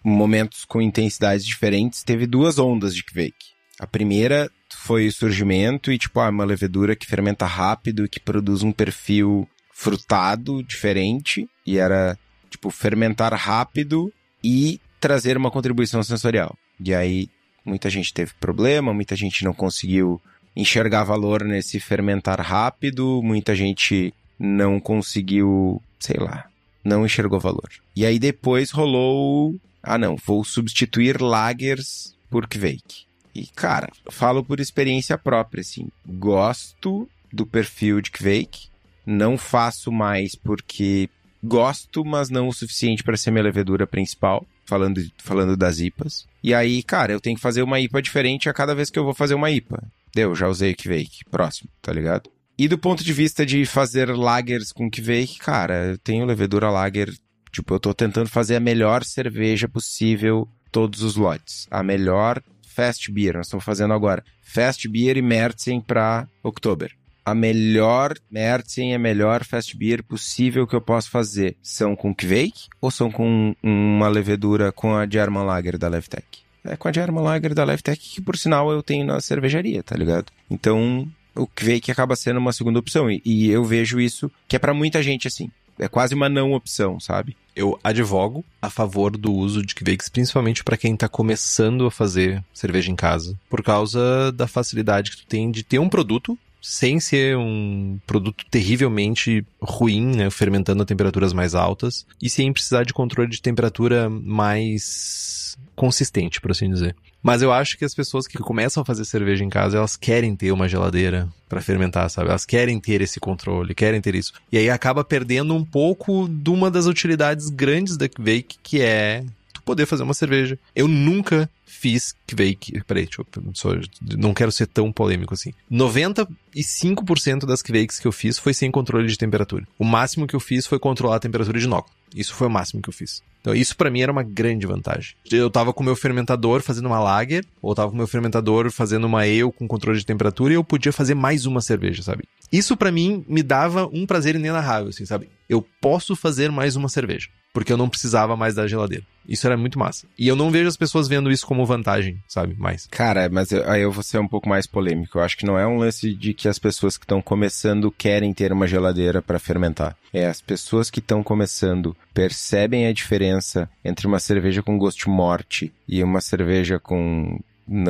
[0.05, 3.55] momentos com intensidades diferentes, teve duas ondas de Kvake.
[3.79, 8.21] A primeira foi o surgimento e, tipo, ah, uma levedura que fermenta rápido e que
[8.21, 11.49] produz um perfil frutado diferente.
[11.67, 12.19] E era,
[12.51, 14.13] tipo, fermentar rápido
[14.45, 16.55] e trazer uma contribuição sensorial.
[16.79, 17.27] E aí,
[17.65, 20.21] muita gente teve problema, muita gente não conseguiu
[20.55, 26.47] enxergar valor nesse fermentar rápido, muita gente não conseguiu, sei lá,
[26.83, 27.69] não enxergou valor.
[27.95, 33.05] E aí depois rolou, ah não, vou substituir lagers por Kveik.
[33.35, 38.69] E cara, falo por experiência própria, assim, gosto do perfil de Kveik,
[39.05, 41.11] não faço mais porque
[41.43, 46.27] gosto, mas não o suficiente para ser minha levedura principal, falando, falando das IPAs.
[46.43, 49.05] E aí, cara, eu tenho que fazer uma IPA diferente a cada vez que eu
[49.05, 49.83] vou fazer uma IPA.
[50.15, 52.31] Deu, já usei Kveik, próximo, tá ligado?
[52.61, 56.69] E do ponto de vista de fazer lagers com que veio, cara, eu tenho levedura
[56.69, 57.11] lager,
[57.51, 61.67] tipo, eu tô tentando fazer a melhor cerveja possível todos os lotes.
[61.71, 66.93] A melhor Fast Beer, nós estamos fazendo agora Fast Beer e Märzen para Oktober.
[67.25, 72.15] A melhor Märzen e a melhor Fast Beer possível que eu posso fazer são com
[72.15, 76.27] Kveik ou são com uma levedura com a German Lager da Levtech?
[76.63, 79.97] É com a German Lager da Levtech, que por sinal eu tenho na cervejaria, tá
[79.97, 80.27] ligado?
[80.51, 83.11] Então, o Kvake acaba sendo uma segunda opção.
[83.11, 85.51] E, e eu vejo isso que é para muita gente assim.
[85.79, 87.37] É quase uma não opção, sabe?
[87.57, 92.45] Eu advogo a favor do uso de Kvakes, principalmente para quem tá começando a fazer
[92.53, 97.01] cerveja em casa, por causa da facilidade que tu tem de ter um produto sem
[97.01, 102.93] ser um produto terrivelmente ruim, né, fermentando a temperaturas mais altas, e sem precisar de
[102.93, 105.40] controle de temperatura mais
[105.75, 106.95] consistente, por assim dizer.
[107.23, 110.35] Mas eu acho que as pessoas que começam a fazer cerveja em casa, elas querem
[110.35, 112.31] ter uma geladeira para fermentar, sabe?
[112.31, 114.33] Elas querem ter esse controle, querem ter isso.
[114.51, 119.25] E aí acaba perdendo um pouco de uma das utilidades grandes da Kvake, que é
[119.53, 120.59] tu poder fazer uma cerveja.
[120.75, 122.83] Eu nunca fiz Kvake.
[122.85, 123.81] Peraí, deixa eu,
[124.19, 125.53] não quero ser tão polêmico assim.
[125.71, 129.67] 95% das Kvakes que eu fiz foi sem controle de temperatura.
[129.79, 131.95] O máximo que eu fiz foi controlar a temperatura de inóculo.
[132.15, 133.23] Isso foi o máximo que eu fiz.
[133.41, 135.15] Então, isso para mim era uma grande vantagem.
[135.31, 138.71] Eu tava com o meu fermentador fazendo uma lager, ou tava com o meu fermentador
[138.71, 142.25] fazendo uma ale com controle de temperatura e eu podia fazer mais uma cerveja, sabe?
[142.53, 145.29] Isso para mim me dava um prazer inenarrável, assim, sabe?
[145.49, 147.29] Eu posso fazer mais uma cerveja.
[147.53, 149.05] Porque eu não precisava mais da geladeira.
[149.29, 150.07] Isso era muito massa.
[150.19, 152.55] E eu não vejo as pessoas vendo isso como vantagem, sabe?
[152.59, 152.87] Mais.
[152.91, 155.19] Cara, mas eu, aí eu vou ser um pouco mais polêmico.
[155.19, 158.33] Eu acho que não é um lance de que as pessoas que estão começando querem
[158.33, 159.97] ter uma geladeira para fermentar.
[160.13, 165.09] É as pessoas que estão começando percebem a diferença entre uma cerveja com gosto de
[165.09, 167.39] morte e uma cerveja com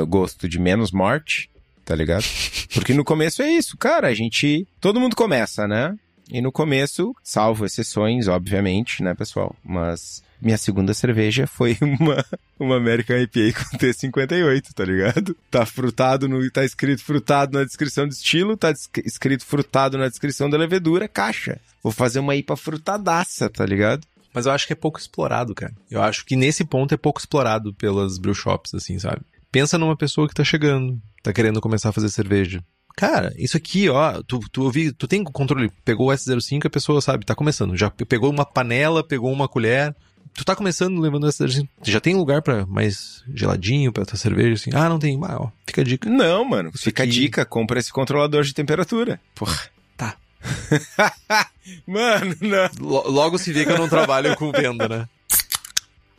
[0.08, 1.48] gosto de menos morte,
[1.84, 2.24] tá ligado?
[2.74, 4.08] Porque no começo é isso, cara.
[4.08, 4.66] A gente.
[4.80, 5.96] Todo mundo começa, né?
[6.30, 9.54] E no começo, salvo exceções, obviamente, né, pessoal?
[9.64, 12.24] Mas minha segunda cerveja foi uma,
[12.58, 15.36] uma American IPA com T58, tá ligado?
[15.50, 18.72] Tá frutado no, tá escrito frutado na descrição do estilo, tá
[19.04, 21.60] escrito frutado na descrição da levedura, caixa.
[21.82, 24.06] Vou fazer uma IPA frutadaça, tá ligado?
[24.32, 25.74] Mas eu acho que é pouco explorado, cara.
[25.90, 29.22] Eu acho que nesse ponto é pouco explorado pelas brew shops, assim, sabe?
[29.50, 32.62] Pensa numa pessoa que tá chegando, tá querendo começar a fazer cerveja.
[33.00, 37.00] Cara, isso aqui, ó, tu, tu, ouvi, tu tem controle, pegou o S05, a pessoa,
[37.00, 37.74] sabe, tá começando.
[37.74, 39.96] Já pegou uma panela, pegou uma colher.
[40.34, 44.52] Tu tá começando levando o S05, já tem lugar para mais geladinho pra tua cerveja,
[44.52, 44.70] assim.
[44.74, 46.10] Ah, não tem, ah, ó, fica a dica.
[46.10, 47.10] Não, mano, isso fica aqui...
[47.10, 49.18] a dica, compra esse controlador de temperatura.
[49.34, 49.58] Porra.
[49.96, 50.14] Tá.
[51.88, 52.86] mano, não.
[53.10, 55.08] logo se vê que eu não trabalho com venda, né?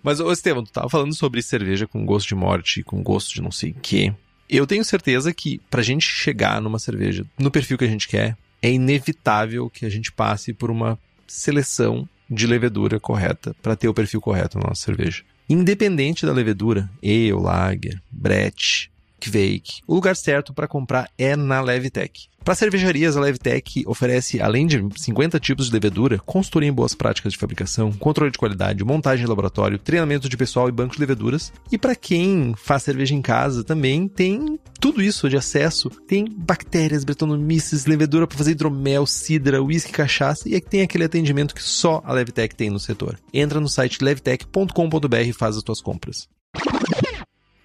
[0.02, 3.40] Mas, ô Estevam, tu tava falando sobre cerveja com gosto de morte, com gosto de
[3.40, 4.12] não sei o quê.
[4.52, 8.36] Eu tenho certeza que pra gente chegar numa cerveja no perfil que a gente quer,
[8.62, 13.94] é inevitável que a gente passe por uma seleção de levedura correta para ter o
[13.94, 15.24] perfil correto na nossa cerveja.
[15.48, 18.92] Independente da levedura, ale, lager, brett,
[19.22, 22.28] Kveik, o lugar certo para comprar é na Levtech.
[22.44, 27.34] Para cervejarias, a Levtech oferece, além de 50 tipos de levedura, consultoria em boas práticas
[27.34, 31.54] de fabricação, controle de qualidade, montagem de laboratório, treinamento de pessoal e banco de leveduras.
[31.72, 35.90] E para quem faz cerveja em casa, também tem tudo isso de acesso.
[36.08, 41.54] Tem bactérias, bretonomices, levedura para fazer hidromel, cidra, uísque, cachaça e aqui tem aquele atendimento
[41.54, 43.20] que só a Levtech tem no setor.
[43.32, 46.28] Entra no site levtech.com.br e faz as tuas compras.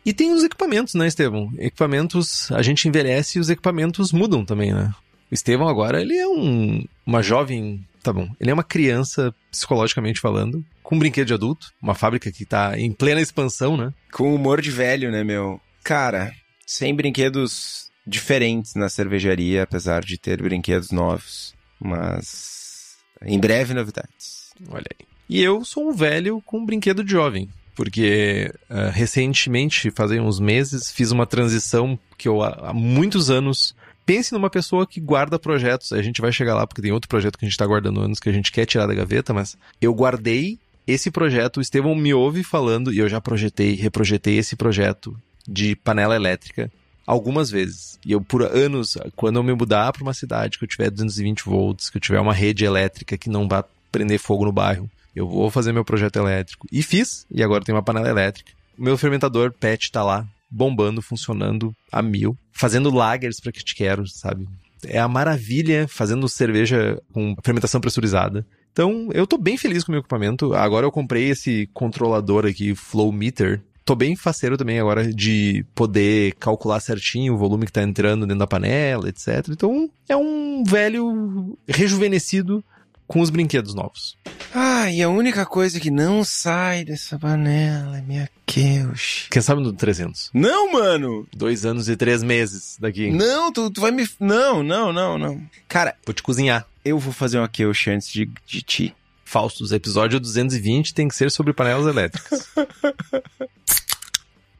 [0.06, 1.52] E tem os equipamentos, né, Estevão?
[1.58, 4.94] Equipamentos, a gente envelhece e os equipamentos mudam também, né?
[5.28, 10.20] O Estevão agora, ele é um, uma jovem, tá bom, ele é uma criança, psicologicamente
[10.20, 13.92] falando, com um brinquedo de adulto, uma fábrica que tá em plena expansão, né?
[14.12, 15.60] Com humor de velho, né, meu?
[15.82, 16.32] Cara,
[16.64, 24.52] sem brinquedos diferentes na cervejaria, apesar de ter brinquedos novos, mas em breve novidades.
[24.68, 25.04] Olha aí.
[25.28, 30.40] E eu sou um velho com um brinquedo de jovem porque uh, recentemente, fazem uns
[30.40, 33.76] meses, fiz uma transição que eu há, muitos anos.
[34.06, 35.92] Pense numa pessoa que guarda projetos.
[35.92, 38.18] A gente vai chegar lá porque tem outro projeto que a gente está guardando anos
[38.18, 41.58] que a gente quer tirar da gaveta, mas eu guardei esse projeto.
[41.58, 45.14] O Estevão me ouve falando e eu já projetei, reprojetei esse projeto
[45.46, 46.72] de panela elétrica
[47.06, 47.98] algumas vezes.
[48.06, 51.44] E eu, por anos, quando eu me mudar para uma cidade que eu tiver 220
[51.44, 53.62] volts, que eu tiver uma rede elétrica que não vá
[53.92, 56.66] prender fogo no bairro, eu vou fazer meu projeto elétrico.
[56.70, 58.52] E fiz, e agora tem uma panela elétrica.
[58.78, 63.74] O meu fermentador PET tá lá, bombando, funcionando a mil, fazendo lagers para que te
[63.74, 64.46] quero, sabe?
[64.86, 68.46] É a maravilha fazendo cerveja com fermentação pressurizada.
[68.70, 70.52] Então, eu tô bem feliz com o meu equipamento.
[70.52, 73.62] Agora eu comprei esse controlador aqui, Flow Meter.
[73.86, 78.40] Tô bem faceiro também agora de poder calcular certinho o volume que tá entrando dentro
[78.40, 79.48] da panela, etc.
[79.48, 82.62] Então, é um velho rejuvenescido
[83.06, 84.16] com os brinquedos novos.
[84.54, 89.28] Ah, e a única coisa que não sai dessa panela é minha queush.
[89.30, 90.30] Quem sabe no 300?
[90.32, 91.26] Não, mano!
[91.34, 93.10] Dois anos e três meses daqui.
[93.10, 94.08] Não, tu, tu vai me...
[94.18, 95.40] Não, não, não, não.
[95.68, 95.94] Cara...
[96.04, 96.66] Vou te cozinhar.
[96.84, 98.94] Eu vou fazer uma queush antes de, de ti.
[99.24, 102.48] Faustos, episódio 220 tem que ser sobre panelas elétricas.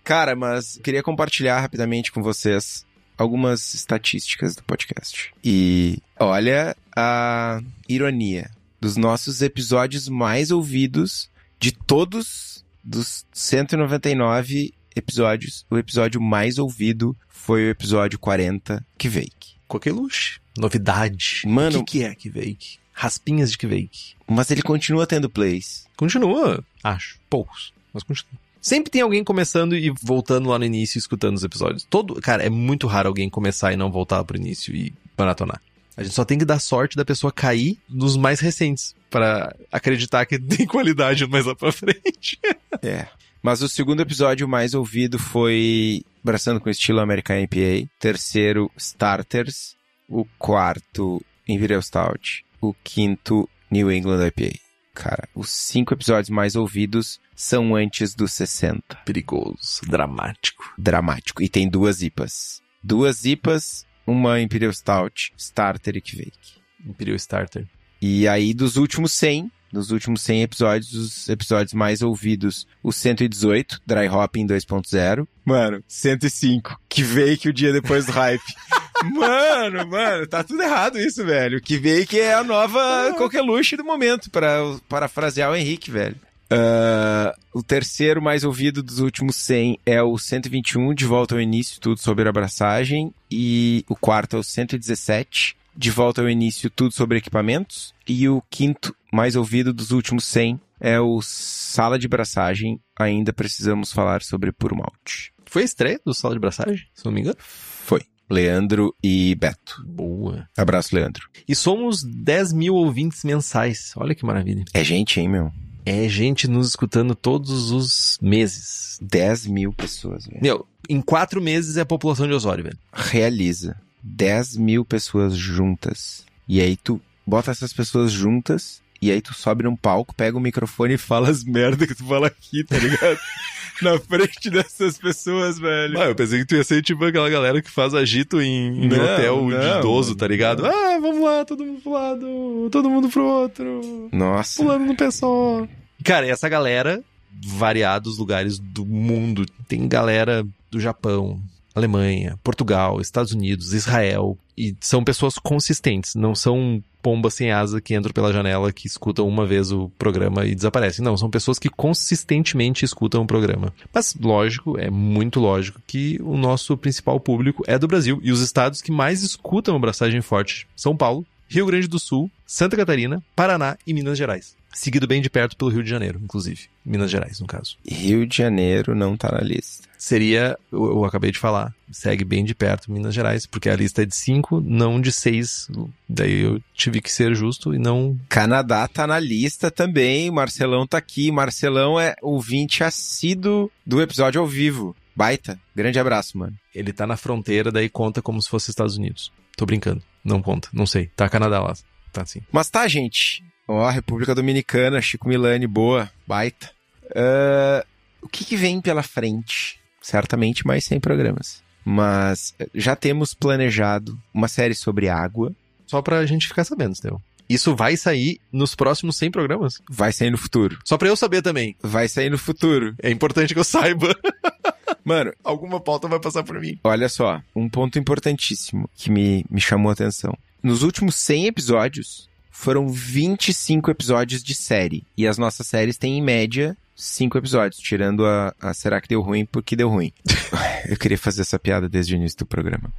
[0.02, 2.86] Cara, mas queria compartilhar rapidamente com vocês
[3.16, 5.32] algumas estatísticas do podcast.
[5.42, 11.30] E olha a ironia dos nossos episódios mais ouvidos
[11.60, 15.66] de todos dos 199 episódios.
[15.70, 19.56] O episódio mais ouvido foi o episódio 40, Kveik.
[19.68, 20.40] Coqueluche.
[20.56, 21.42] Novidade.
[21.44, 21.80] Mano.
[21.80, 22.78] O que, que é Kveik?
[22.92, 24.14] Raspinhas de Kveik.
[24.26, 25.86] Mas ele continua tendo plays.
[25.96, 27.18] Continua, acho.
[27.28, 28.40] Poucos, mas continua.
[28.60, 31.86] Sempre tem alguém começando e voltando lá no início, escutando os episódios.
[31.88, 35.60] Todo, cara, é muito raro alguém começar e não voltar pro início e maratonar.
[35.96, 40.26] A gente só tem que dar sorte da pessoa cair nos mais recentes para acreditar
[40.26, 42.38] que tem qualidade mais lá pra frente.
[42.82, 43.06] é.
[43.42, 47.88] Mas o segundo episódio mais ouvido foi Braçando com Estilo American IPA.
[48.00, 49.76] Terceiro, Starters.
[50.08, 52.44] O quarto, Imperial Stout.
[52.60, 54.58] O quinto, New England IPA.
[54.92, 58.82] Cara, os cinco episódios mais ouvidos são antes dos 60.
[59.04, 60.74] Perigoso, dramático.
[60.76, 61.42] Dramático.
[61.42, 62.60] E tem duas IPAs.
[62.82, 66.60] Duas IPAs, uma Imperial Stout, Starter e Kvake.
[66.86, 67.66] Imperial Starter.
[68.00, 73.80] E aí, dos últimos 100, nos últimos 100 episódios, os episódios mais ouvidos, o 118,
[73.84, 75.26] Dry Hopping 2.0.
[75.44, 78.42] Mano, 105, que veio que o dia depois do hype.
[79.12, 81.60] mano, mano, tá tudo errado isso, velho.
[81.60, 86.16] Que veio que é a nova coqueluche do momento, para parafrasear o Henrique, velho.
[86.52, 91.80] Uh, o terceiro mais ouvido dos últimos 100 é o 121, De Volta ao Início,
[91.80, 93.12] tudo sobre abraçagem.
[93.30, 97.94] E o quarto é o 117, De Volta ao Início, tudo sobre equipamentos.
[98.06, 102.80] E o quinto mais ouvido dos últimos 100 é o Sala de Braçagem.
[102.98, 105.32] Ainda precisamos falar sobre Puro Malte.
[105.46, 107.36] Foi a estreia do Sala de Braçagem, se não me engano?
[107.38, 108.02] Foi.
[108.28, 109.84] Leandro e Beto.
[109.86, 110.48] Boa.
[110.56, 111.28] Abraço, Leandro.
[111.48, 113.92] E somos 10 mil ouvintes mensais.
[113.96, 114.64] Olha que maravilha.
[114.74, 115.52] É gente, hein, meu?
[115.86, 118.98] É gente nos escutando todos os meses.
[119.00, 120.42] 10 mil pessoas, velho.
[120.42, 122.78] Meu, em quatro meses é a população de Osório, velho.
[122.92, 123.80] Realiza.
[124.02, 126.24] 10 mil pessoas juntas.
[126.48, 130.40] E aí tu bota essas pessoas juntas e aí tu sobe num palco, pega o
[130.40, 133.18] microfone e fala as merda que tu fala aqui, tá ligado?
[133.82, 136.00] Na frente dessas pessoas, velho.
[136.00, 138.88] Ah, eu pensei que tu ia ser tipo aquela galera que faz agito em, em
[138.88, 140.62] não, hotel não, de idoso, tá ligado?
[140.62, 140.70] Não.
[140.70, 144.08] Ah, vamos lá, todo mundo pro lado, todo mundo pro outro.
[144.12, 144.62] Nossa.
[144.62, 145.66] Pulando no só.
[146.02, 147.02] Cara, e essa galera,
[147.44, 149.44] variados lugares do mundo.
[149.68, 151.40] Tem galera do Japão,
[151.74, 154.38] Alemanha, Portugal, Estados Unidos, Israel.
[154.56, 159.28] E são pessoas consistentes, não são pomba sem asa que entram pela janela, que escutam
[159.28, 161.04] uma vez o programa e desaparecem.
[161.04, 163.72] Não, são pessoas que consistentemente escutam o programa.
[163.94, 168.40] Mas, lógico, é muito lógico que o nosso principal público é do Brasil e os
[168.40, 173.22] estados que mais escutam a Braçagem Forte São Paulo, Rio Grande do Sul, Santa Catarina,
[173.36, 174.56] Paraná e Minas Gerais.
[174.72, 176.64] Seguido bem de perto pelo Rio de Janeiro, inclusive.
[176.84, 177.76] Minas Gerais, no caso.
[177.88, 179.88] Rio de Janeiro não tá na lista.
[179.98, 184.02] Seria, eu, eu acabei de falar, segue bem de perto Minas Gerais, porque a lista
[184.02, 185.68] é de cinco, não de seis.
[186.08, 188.18] Daí eu tive que ser justo e não.
[188.28, 191.30] Canadá tá na lista também, Marcelão tá aqui.
[191.30, 194.94] Marcelão é ouvinte assíduo do episódio ao vivo.
[195.14, 195.58] Baita.
[195.74, 196.54] Grande abraço, mano.
[196.74, 199.32] Ele tá na fronteira, daí conta como se fosse Estados Unidos.
[199.56, 200.02] Tô brincando.
[200.22, 200.68] Não conta.
[200.72, 201.10] Não sei.
[201.16, 201.74] Tá Canadá lá.
[202.12, 202.42] Tá sim.
[202.52, 203.42] Mas tá, gente.
[203.66, 206.10] Ó, República Dominicana, Chico Milani, boa.
[206.26, 206.70] Baita.
[207.06, 207.86] Uh,
[208.20, 209.80] o que, que vem pela frente?
[210.06, 211.64] Certamente mais 100 programas.
[211.84, 215.52] Mas eh, já temos planejado uma série sobre água.
[215.84, 217.20] Só pra gente ficar sabendo, Estevão.
[217.48, 219.82] Isso vai sair nos próximos 100 programas?
[219.90, 220.78] Vai sair no futuro.
[220.84, 221.74] Só pra eu saber também.
[221.82, 222.94] Vai sair no futuro.
[223.02, 224.14] É importante que eu saiba.
[225.04, 226.78] Mano, alguma pauta vai passar por mim.
[226.84, 230.38] Olha só, um ponto importantíssimo que me, me chamou a atenção.
[230.62, 235.04] Nos últimos 100 episódios, foram 25 episódios de série.
[235.16, 239.20] E as nossas séries têm, em média, 5 episódios, tirando a, a Será que deu
[239.20, 240.12] ruim porque deu ruim.
[240.88, 242.92] Eu queria fazer essa piada desde o início do programa.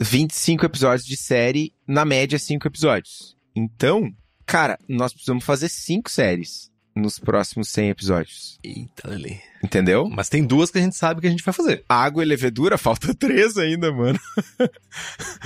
[0.00, 3.36] 25 episódios de série, na média, 5 episódios.
[3.54, 4.12] Então,
[4.44, 8.58] cara, nós precisamos fazer 5 séries nos próximos 100 episódios.
[8.62, 9.40] Eita, Lele.
[9.62, 10.08] Entendeu?
[10.08, 11.84] Mas tem duas que a gente sabe que a gente vai fazer.
[11.88, 14.18] Água e levedura, falta três ainda, mano.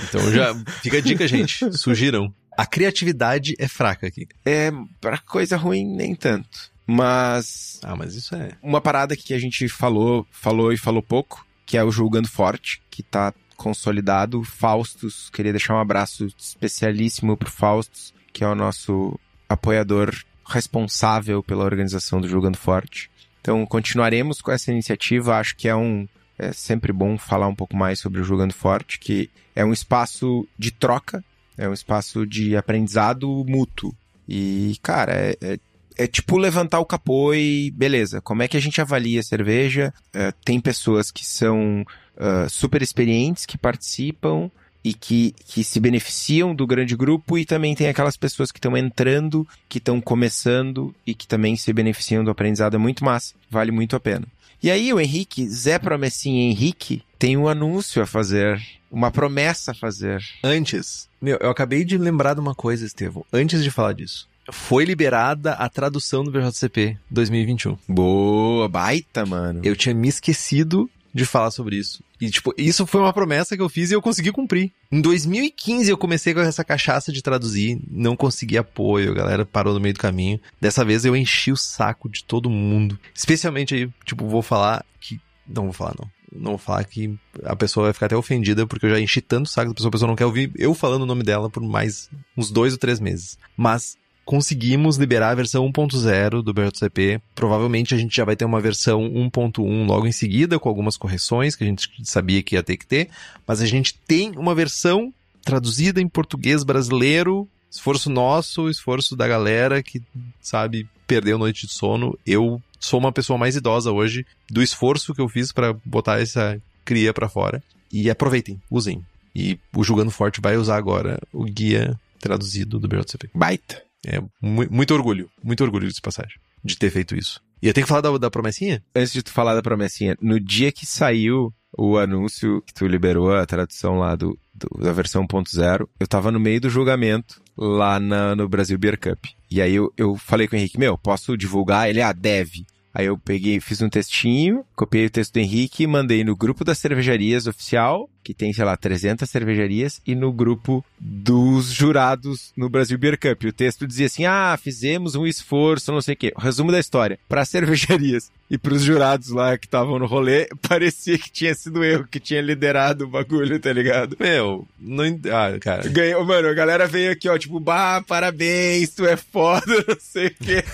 [0.07, 1.71] então já fica a dica, gente.
[1.77, 2.33] Sugiram.
[2.57, 4.27] A criatividade é fraca aqui.
[4.45, 6.71] É, pra coisa ruim, nem tanto.
[6.91, 7.79] Mas.
[7.83, 8.53] Ah, mas isso é.
[8.63, 12.81] Uma parada que a gente falou, falou e falou pouco, que é o Julgando Forte,
[12.89, 14.43] que tá consolidado.
[14.43, 20.15] Faustos, queria deixar um abraço especialíssimo pro Faustos, que é o nosso apoiador
[20.47, 23.11] responsável pela organização do Julgando Forte.
[23.39, 25.37] Então, continuaremos com essa iniciativa.
[25.37, 26.07] Acho que é um.
[26.39, 30.47] É sempre bom falar um pouco mais sobre o Julgando Forte, que é um espaço
[30.57, 31.23] de troca,
[31.55, 33.93] é um espaço de aprendizado mútuo.
[34.27, 35.59] E, cara, é, é,
[35.99, 39.93] é tipo levantar o capô e beleza, como é que a gente avalia a cerveja?
[40.13, 41.81] É, tem pessoas que são
[42.15, 44.49] uh, super experientes, que participam,
[44.81, 48.77] e que, que se beneficiam do grande grupo e também tem aquelas pessoas que estão
[48.77, 52.75] entrando, que estão começando e que também se beneficiam do aprendizado.
[52.75, 54.25] É muito massa, vale muito a pena.
[54.63, 59.75] E aí o Henrique, Zé Promessinha Henrique, tem um anúncio a fazer, uma promessa a
[59.75, 60.23] fazer.
[60.41, 64.29] Antes, meu, eu acabei de lembrar de uma coisa, Estevão, antes de falar disso.
[64.51, 67.77] Foi liberada a tradução do BJCP 2021.
[67.87, 69.61] Boa, baita, mano.
[69.63, 72.03] Eu tinha me esquecido de falar sobre isso.
[72.21, 74.71] E, tipo, isso foi uma promessa que eu fiz e eu consegui cumprir.
[74.91, 79.73] Em 2015 eu comecei com essa cachaça de traduzir, não consegui apoio, a galera parou
[79.73, 80.39] no meio do caminho.
[80.59, 82.99] Dessa vez eu enchi o saco de todo mundo.
[83.13, 85.19] Especialmente aí, tipo, vou falar que.
[85.47, 86.09] Não vou falar, não.
[86.31, 89.47] Não vou falar que a pessoa vai ficar até ofendida, porque eu já enchi tanto
[89.47, 91.63] o saco da pessoa, a pessoa não quer ouvir eu falando o nome dela por
[91.63, 93.37] mais uns dois ou três meses.
[93.57, 93.97] Mas
[94.29, 97.19] conseguimos liberar a versão 1.0 do BRTCP.
[97.33, 101.55] Provavelmente a gente já vai ter uma versão 1.1 logo em seguida, com algumas correções
[101.55, 103.09] que a gente sabia que ia ter que ter.
[103.47, 105.11] Mas a gente tem uma versão
[105.43, 109.99] traduzida em português brasileiro Esforço nosso, esforço da galera que,
[110.39, 112.17] sabe, perdeu noite de sono.
[112.23, 116.61] Eu sou uma pessoa mais idosa hoje do esforço que eu fiz para botar essa
[116.85, 117.63] cria para fora.
[117.91, 119.03] E aproveitem, usem.
[119.35, 123.31] E o Jogando Forte vai usar agora o guia traduzido do BJCP.
[123.33, 123.88] Baita.
[124.05, 127.41] É mu muito orgulho, muito orgulho de passagem, de ter feito isso.
[127.61, 128.81] E eu tenho que falar da, da promessinha?
[128.95, 133.35] Antes de tu falar da promessinha, no dia que saiu o anúncio que tu liberou,
[133.35, 137.99] a tradução lá do, do da versão 1.0, eu tava no meio do julgamento lá
[137.99, 139.25] na, no Brasil Beer Cup.
[139.51, 141.89] E aí eu, eu falei com o Henrique, meu, posso divulgar?
[141.89, 142.65] Ele, ah, deve.
[142.99, 146.65] Aí eu peguei, fiz um textinho, copiei o texto do Henrique e mandei no grupo
[146.65, 152.67] das cervejarias oficial, que tem, sei lá, 300 cervejarias, e no grupo dos jurados no
[152.67, 153.41] Brasil Beer Cup.
[153.45, 156.33] O texto dizia assim: ah, fizemos um esforço, não sei o quê.
[156.37, 157.17] Resumo da história.
[157.29, 161.81] Para cervejarias e para os jurados lá que estavam no rolê, parecia que tinha sido
[161.81, 164.17] eu que tinha liderado o bagulho, tá ligado?
[164.19, 165.05] Meu, não.
[165.31, 165.87] Ah, cara.
[165.87, 170.27] Ganhou, mano, a galera veio aqui, ó, tipo, bah, parabéns, tu é foda, não sei
[170.27, 170.65] o quê.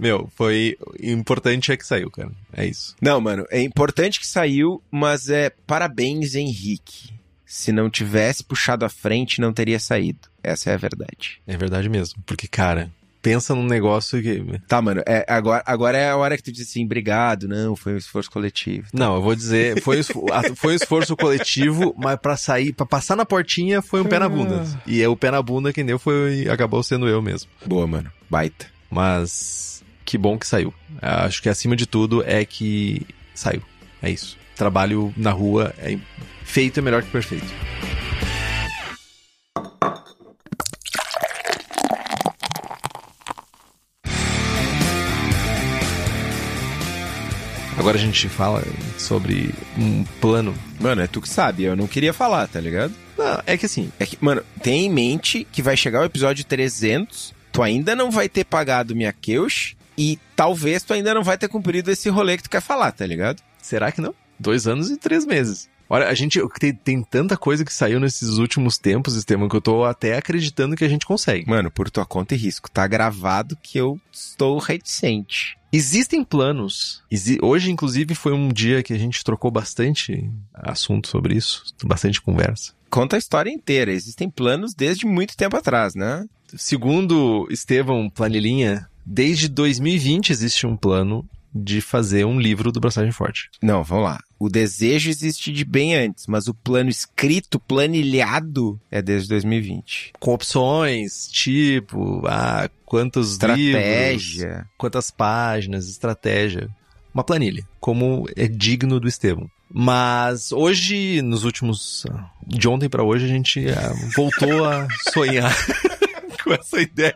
[0.00, 2.30] Meu, foi importante é que saiu, cara.
[2.52, 2.96] É isso.
[3.00, 7.12] Não, mano, é importante que saiu, mas é parabéns, Henrique.
[7.44, 10.20] Se não tivesse puxado à frente, não teria saído.
[10.42, 11.40] Essa é a verdade.
[11.46, 12.22] É verdade mesmo.
[12.24, 12.90] Porque, cara,
[13.20, 14.60] pensa num negócio que.
[14.66, 17.94] Tá, mano, é, agora, agora é a hora que tu diz assim, obrigado, não, foi
[17.94, 18.84] um esforço coletivo.
[18.84, 18.98] Tá?
[18.98, 20.00] Não, eu vou dizer, foi,
[20.56, 24.28] foi um esforço coletivo, mas pra sair, pra passar na portinha foi um pé na
[24.28, 24.64] bunda.
[24.64, 24.80] Ah.
[24.86, 27.50] E é o pé na bunda quem deu foi, acabou sendo eu mesmo.
[27.66, 28.66] Boa, mano, baita.
[28.90, 29.79] Mas
[30.10, 30.74] que bom que saiu.
[31.00, 33.62] Acho que acima de tudo é que saiu.
[34.02, 34.36] É isso.
[34.56, 35.96] Trabalho na rua é
[36.42, 37.46] feito é melhor que perfeito.
[47.78, 48.64] Agora a gente fala
[48.98, 50.52] sobre um plano.
[50.80, 52.92] Mano, é tu que sabe, eu não queria falar, tá ligado?
[53.16, 53.92] Não, é que assim.
[54.00, 58.10] É que, mano, tem em mente que vai chegar o episódio 300, tu ainda não
[58.10, 62.38] vai ter pagado minha Keush e talvez tu ainda não vai ter cumprido esse rolê
[62.38, 63.42] que tu quer falar, tá ligado?
[63.60, 64.14] Será que não?
[64.38, 65.68] Dois anos e três meses.
[65.90, 69.60] Olha, a gente tem, tem tanta coisa que saiu nesses últimos tempos, Estevam, que eu
[69.60, 71.46] tô até acreditando que a gente consegue.
[71.46, 75.58] Mano, por tua conta e risco, tá gravado que eu estou reticente.
[75.70, 77.02] Existem planos.
[77.42, 82.72] Hoje, inclusive, foi um dia que a gente trocou bastante assunto sobre isso, bastante conversa.
[82.88, 83.92] Conta a história inteira.
[83.92, 86.24] Existem planos desde muito tempo atrás, né?
[86.56, 93.50] Segundo Estevão Planilhinha, Desde 2020 existe um plano de fazer um livro do Braçagem Forte.
[93.60, 94.20] Não, vamos lá.
[94.38, 100.12] O desejo existe de bem antes, mas o plano escrito, planilhado, é desde 2020.
[100.18, 104.46] Com opções, tipo, ah, quantos estratégia.
[104.48, 106.68] livros, quantas páginas, estratégia.
[107.12, 109.50] Uma planilha, como é digno do Estevam.
[109.72, 112.04] Mas hoje, nos últimos.
[112.46, 115.52] De ontem para hoje, a gente ah, voltou a sonhar
[116.42, 117.14] com essa ideia.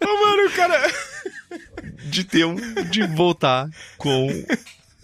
[0.00, 1.11] oh, mano, cara
[2.04, 2.56] de ter um.
[2.90, 4.28] de voltar com.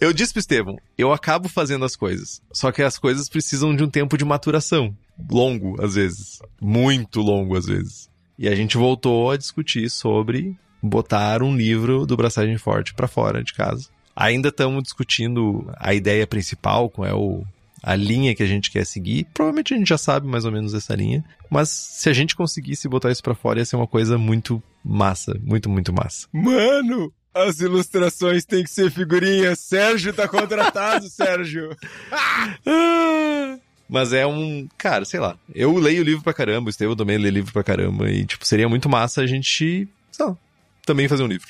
[0.01, 2.41] Eu disse pro Estevam, eu acabo fazendo as coisas.
[2.53, 4.97] Só que as coisas precisam de um tempo de maturação.
[5.29, 6.41] Longo, às vezes.
[6.61, 8.09] Muito longo, às vezes.
[8.39, 13.43] E a gente voltou a discutir sobre botar um livro do Braçagem Forte para fora
[13.43, 13.89] de casa.
[14.15, 17.45] Ainda estamos discutindo a ideia principal, qual é o,
[17.83, 19.27] a linha que a gente quer seguir.
[19.33, 21.25] Provavelmente a gente já sabe mais ou menos essa linha.
[21.51, 25.39] Mas se a gente conseguisse botar isso para fora, ia ser uma coisa muito massa.
[25.43, 26.27] Muito, muito massa.
[26.33, 27.13] Mano!
[27.35, 29.61] As ilustrações têm que ser figurinhas.
[29.61, 31.77] Sérgio tá contratado, Sérgio.
[33.89, 34.69] Mas é um.
[34.77, 35.39] Cara, sei lá.
[35.55, 38.11] Eu leio livro pra caramba, o Estevão também lê livro pra caramba.
[38.11, 39.89] E, tipo, seria muito massa a gente.
[40.11, 40.37] Sei lá,
[40.85, 41.49] também fazer um livro.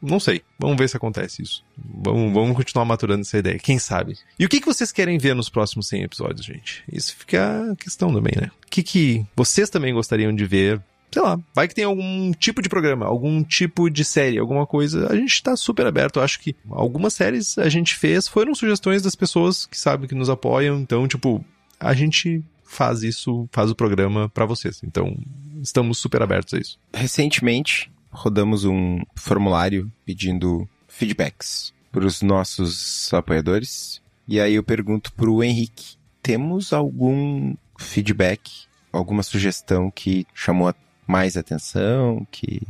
[0.00, 0.42] Não sei.
[0.58, 1.64] Vamos ver se acontece isso.
[1.76, 3.58] Vamos, vamos continuar maturando essa ideia.
[3.58, 4.16] Quem sabe?
[4.38, 6.84] E o que, que vocês querem ver nos próximos 100 episódios, gente?
[6.90, 8.50] Isso fica a questão também, né?
[8.64, 10.80] O que, que vocês também gostariam de ver?
[11.10, 15.10] Sei lá, vai que tem algum tipo de programa, algum tipo de série, alguma coisa.
[15.10, 16.18] A gente tá super aberto.
[16.18, 20.14] Eu acho que algumas séries a gente fez foram sugestões das pessoas que sabem que
[20.14, 20.78] nos apoiam.
[20.78, 21.44] Então, tipo,
[21.80, 24.80] a gente faz isso, faz o programa para vocês.
[24.84, 25.16] Então,
[25.62, 26.78] estamos super abertos a isso.
[26.92, 34.02] Recentemente, rodamos um formulário pedindo feedbacks para os nossos apoiadores.
[34.26, 38.50] E aí eu pergunto para o Henrique: temos algum feedback,
[38.92, 40.74] alguma sugestão que chamou
[41.06, 42.60] mais atenção, que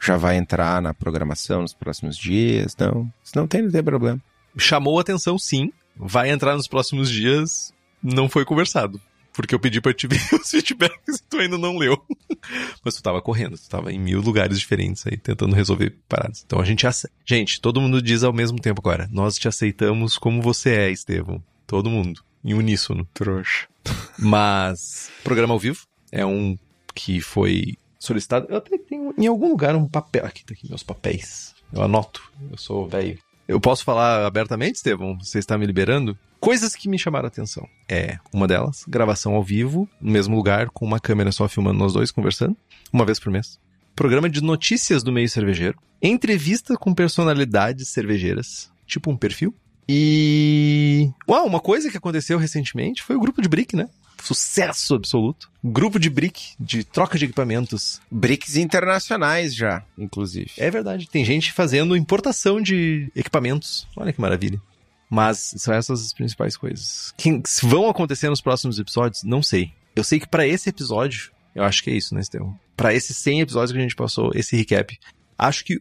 [0.00, 2.76] já vai entrar na programação nos próximos dias?
[2.76, 4.20] Não, se não tem, não tem problema.
[4.58, 5.72] Chamou atenção, sim.
[5.96, 7.72] Vai entrar nos próximos dias.
[8.02, 9.00] Não foi conversado
[9.36, 12.02] porque eu pedi pra te ver os feedbacks e tu ainda não leu.
[12.82, 16.42] Mas tu tava correndo, tu tava em mil lugares diferentes aí, tentando resolver paradas.
[16.44, 17.08] Então a gente ace...
[17.24, 21.42] Gente, todo mundo diz ao mesmo tempo agora, nós te aceitamos como você é, Estevão.
[21.66, 22.24] Todo mundo.
[22.42, 23.06] Em uníssono.
[23.12, 23.68] Trouxa.
[24.18, 26.56] Mas, programa ao vivo é um
[26.94, 28.46] que foi solicitado.
[28.48, 30.24] Eu até tenho em algum lugar um papel.
[30.24, 31.54] Aqui tá aqui meus papéis.
[31.72, 32.22] Eu anoto.
[32.50, 33.18] Eu sou velho.
[33.48, 35.16] Eu posso falar abertamente, Estevão?
[35.20, 36.18] Você está me liberando?
[36.40, 37.66] Coisas que me chamaram a atenção.
[37.88, 41.92] É, uma delas, gravação ao vivo, no mesmo lugar, com uma câmera só filmando nós
[41.92, 42.56] dois conversando,
[42.92, 43.58] uma vez por mês.
[43.94, 45.78] Programa de notícias do meio cervejeiro.
[46.02, 49.54] Entrevista com personalidades cervejeiras, tipo um perfil.
[49.88, 51.08] E.
[51.28, 53.88] Uau, uma coisa que aconteceu recentemente foi o grupo de Brick, né?
[54.26, 55.48] Sucesso absoluto.
[55.62, 58.00] Grupo de Brick, de troca de equipamentos.
[58.10, 60.50] Bricks internacionais já, inclusive.
[60.58, 63.86] É verdade, tem gente fazendo importação de equipamentos.
[63.96, 64.60] Olha que maravilha.
[65.08, 67.14] Mas são essas as principais coisas.
[67.16, 69.22] Que vão acontecer nos próximos episódios?
[69.22, 69.72] Não sei.
[69.94, 72.58] Eu sei que para esse episódio, eu acho que é isso, né, Estevão?
[72.76, 74.98] Para esses 100 episódios que a gente passou, esse recap,
[75.38, 75.80] acho que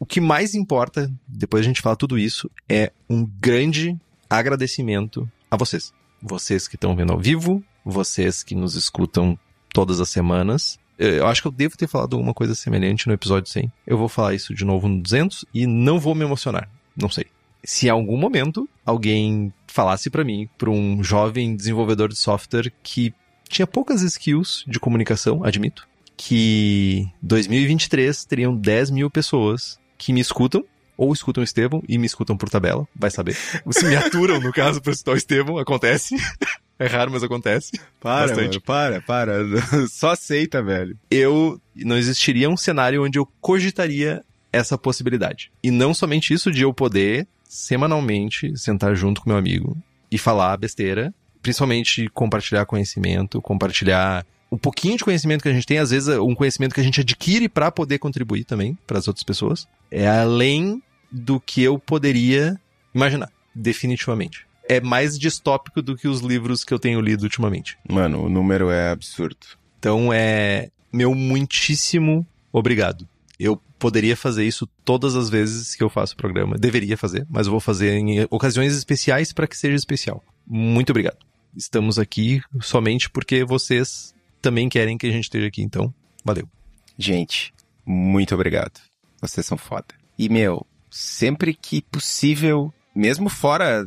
[0.00, 3.96] o que mais importa, depois a gente fala tudo isso, é um grande
[4.28, 5.92] agradecimento a vocês.
[6.20, 9.38] Vocês que estão vendo ao vivo, vocês que nos escutam
[9.72, 10.78] todas as semanas.
[10.98, 13.70] Eu acho que eu devo ter falado alguma coisa semelhante no episódio 100.
[13.86, 16.70] Eu vou falar isso de novo no 200 e não vou me emocionar.
[16.96, 17.26] Não sei.
[17.64, 23.12] Se em algum momento alguém falasse para mim, para um jovem desenvolvedor de software que
[23.48, 25.86] tinha poucas skills de comunicação, admito,
[26.16, 30.64] que 2023 teriam 10 mil pessoas que me escutam,
[30.96, 33.34] ou escutam o Estevão e me escutam por tabela, vai saber.
[33.70, 36.16] Se me aturam, no caso, pra escutar o Estevão, acontece.
[36.78, 37.72] É raro, mas acontece.
[38.00, 38.60] Para, Bastante.
[38.66, 39.34] mano, para, para.
[39.88, 40.98] Só aceita, velho.
[41.10, 44.22] Eu não existiria um cenário onde eu cogitaria
[44.52, 45.50] essa possibilidade.
[45.62, 49.76] E não somente isso de eu poder semanalmente sentar junto com meu amigo
[50.10, 55.78] e falar besteira, principalmente compartilhar conhecimento, compartilhar um pouquinho de conhecimento que a gente tem,
[55.78, 59.24] às vezes um conhecimento que a gente adquire para poder contribuir também para as outras
[59.24, 62.60] pessoas, é além do que eu poderia
[62.94, 64.46] imaginar, definitivamente.
[64.68, 67.76] É mais distópico do que os livros que eu tenho lido ultimamente.
[67.88, 69.46] Mano, o número é absurdo.
[69.78, 73.08] Então é meu muitíssimo obrigado.
[73.38, 76.56] Eu poderia fazer isso todas as vezes que eu faço o programa.
[76.56, 80.24] Deveria fazer, mas eu vou fazer em ocasiões especiais para que seja especial.
[80.46, 81.18] Muito obrigado.
[81.56, 85.92] Estamos aqui somente porque vocês também querem que a gente esteja aqui, então
[86.24, 86.48] valeu.
[86.96, 87.52] Gente,
[87.84, 88.80] muito obrigado.
[89.20, 89.86] Vocês são foda.
[90.18, 93.86] E, meu, sempre que possível, mesmo fora,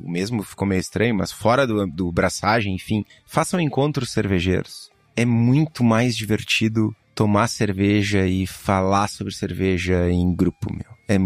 [0.00, 4.90] o mesmo ficou meio estranho, mas fora do, do braçagem, enfim, façam encontros cervejeiros.
[5.16, 10.86] É muito mais divertido tomar cerveja e falar sobre cerveja em grupo, meu.
[11.08, 11.16] É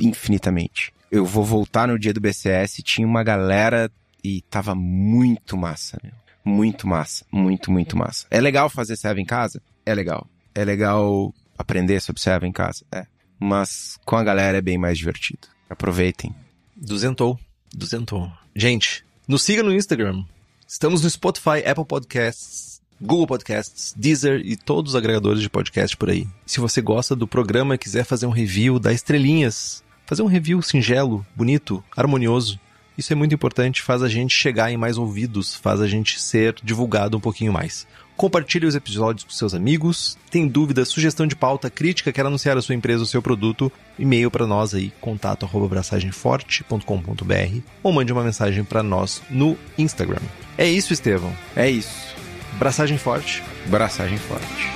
[0.00, 0.92] infinitamente.
[1.10, 3.90] Eu vou voltar no dia do BCS, tinha uma galera
[4.24, 6.12] e tava muito massa, meu.
[6.44, 8.26] Muito massa, muito, muito massa.
[8.30, 9.62] É legal fazer serve em casa?
[9.84, 10.28] É legal.
[10.54, 12.84] É legal aprender sobre serve em casa?
[12.90, 13.06] É.
[13.38, 15.46] Mas com a galera é bem mais divertido.
[15.68, 16.34] Aproveitem.
[16.74, 17.38] Duzentou.
[17.76, 18.32] Duzentou.
[18.54, 20.24] Gente, nos siga no Instagram.
[20.66, 26.08] Estamos no Spotify, Apple Podcasts, Google Podcasts, Deezer e todos os agregadores de podcast por
[26.08, 26.26] aí.
[26.46, 29.84] Se você gosta do programa e quiser fazer um review, dá estrelinhas.
[30.06, 32.58] Fazer um review singelo, bonito, harmonioso.
[32.96, 36.56] Isso é muito importante, faz a gente chegar em mais ouvidos, faz a gente ser
[36.64, 37.86] divulgado um pouquinho mais.
[38.16, 40.16] Compartilhe os episódios com seus amigos.
[40.30, 43.70] Tem dúvida, sugestão de pauta, crítica, quer anunciar a sua empresa ou seu produto?
[43.98, 50.22] E-mail para nós aí, contato arroba abraçagemforte.com.br ou mande uma mensagem para nós no Instagram.
[50.56, 51.32] É isso, Estevão.
[51.54, 52.16] É isso.
[52.58, 53.42] Braçagem forte.
[53.66, 54.75] Braçagem forte.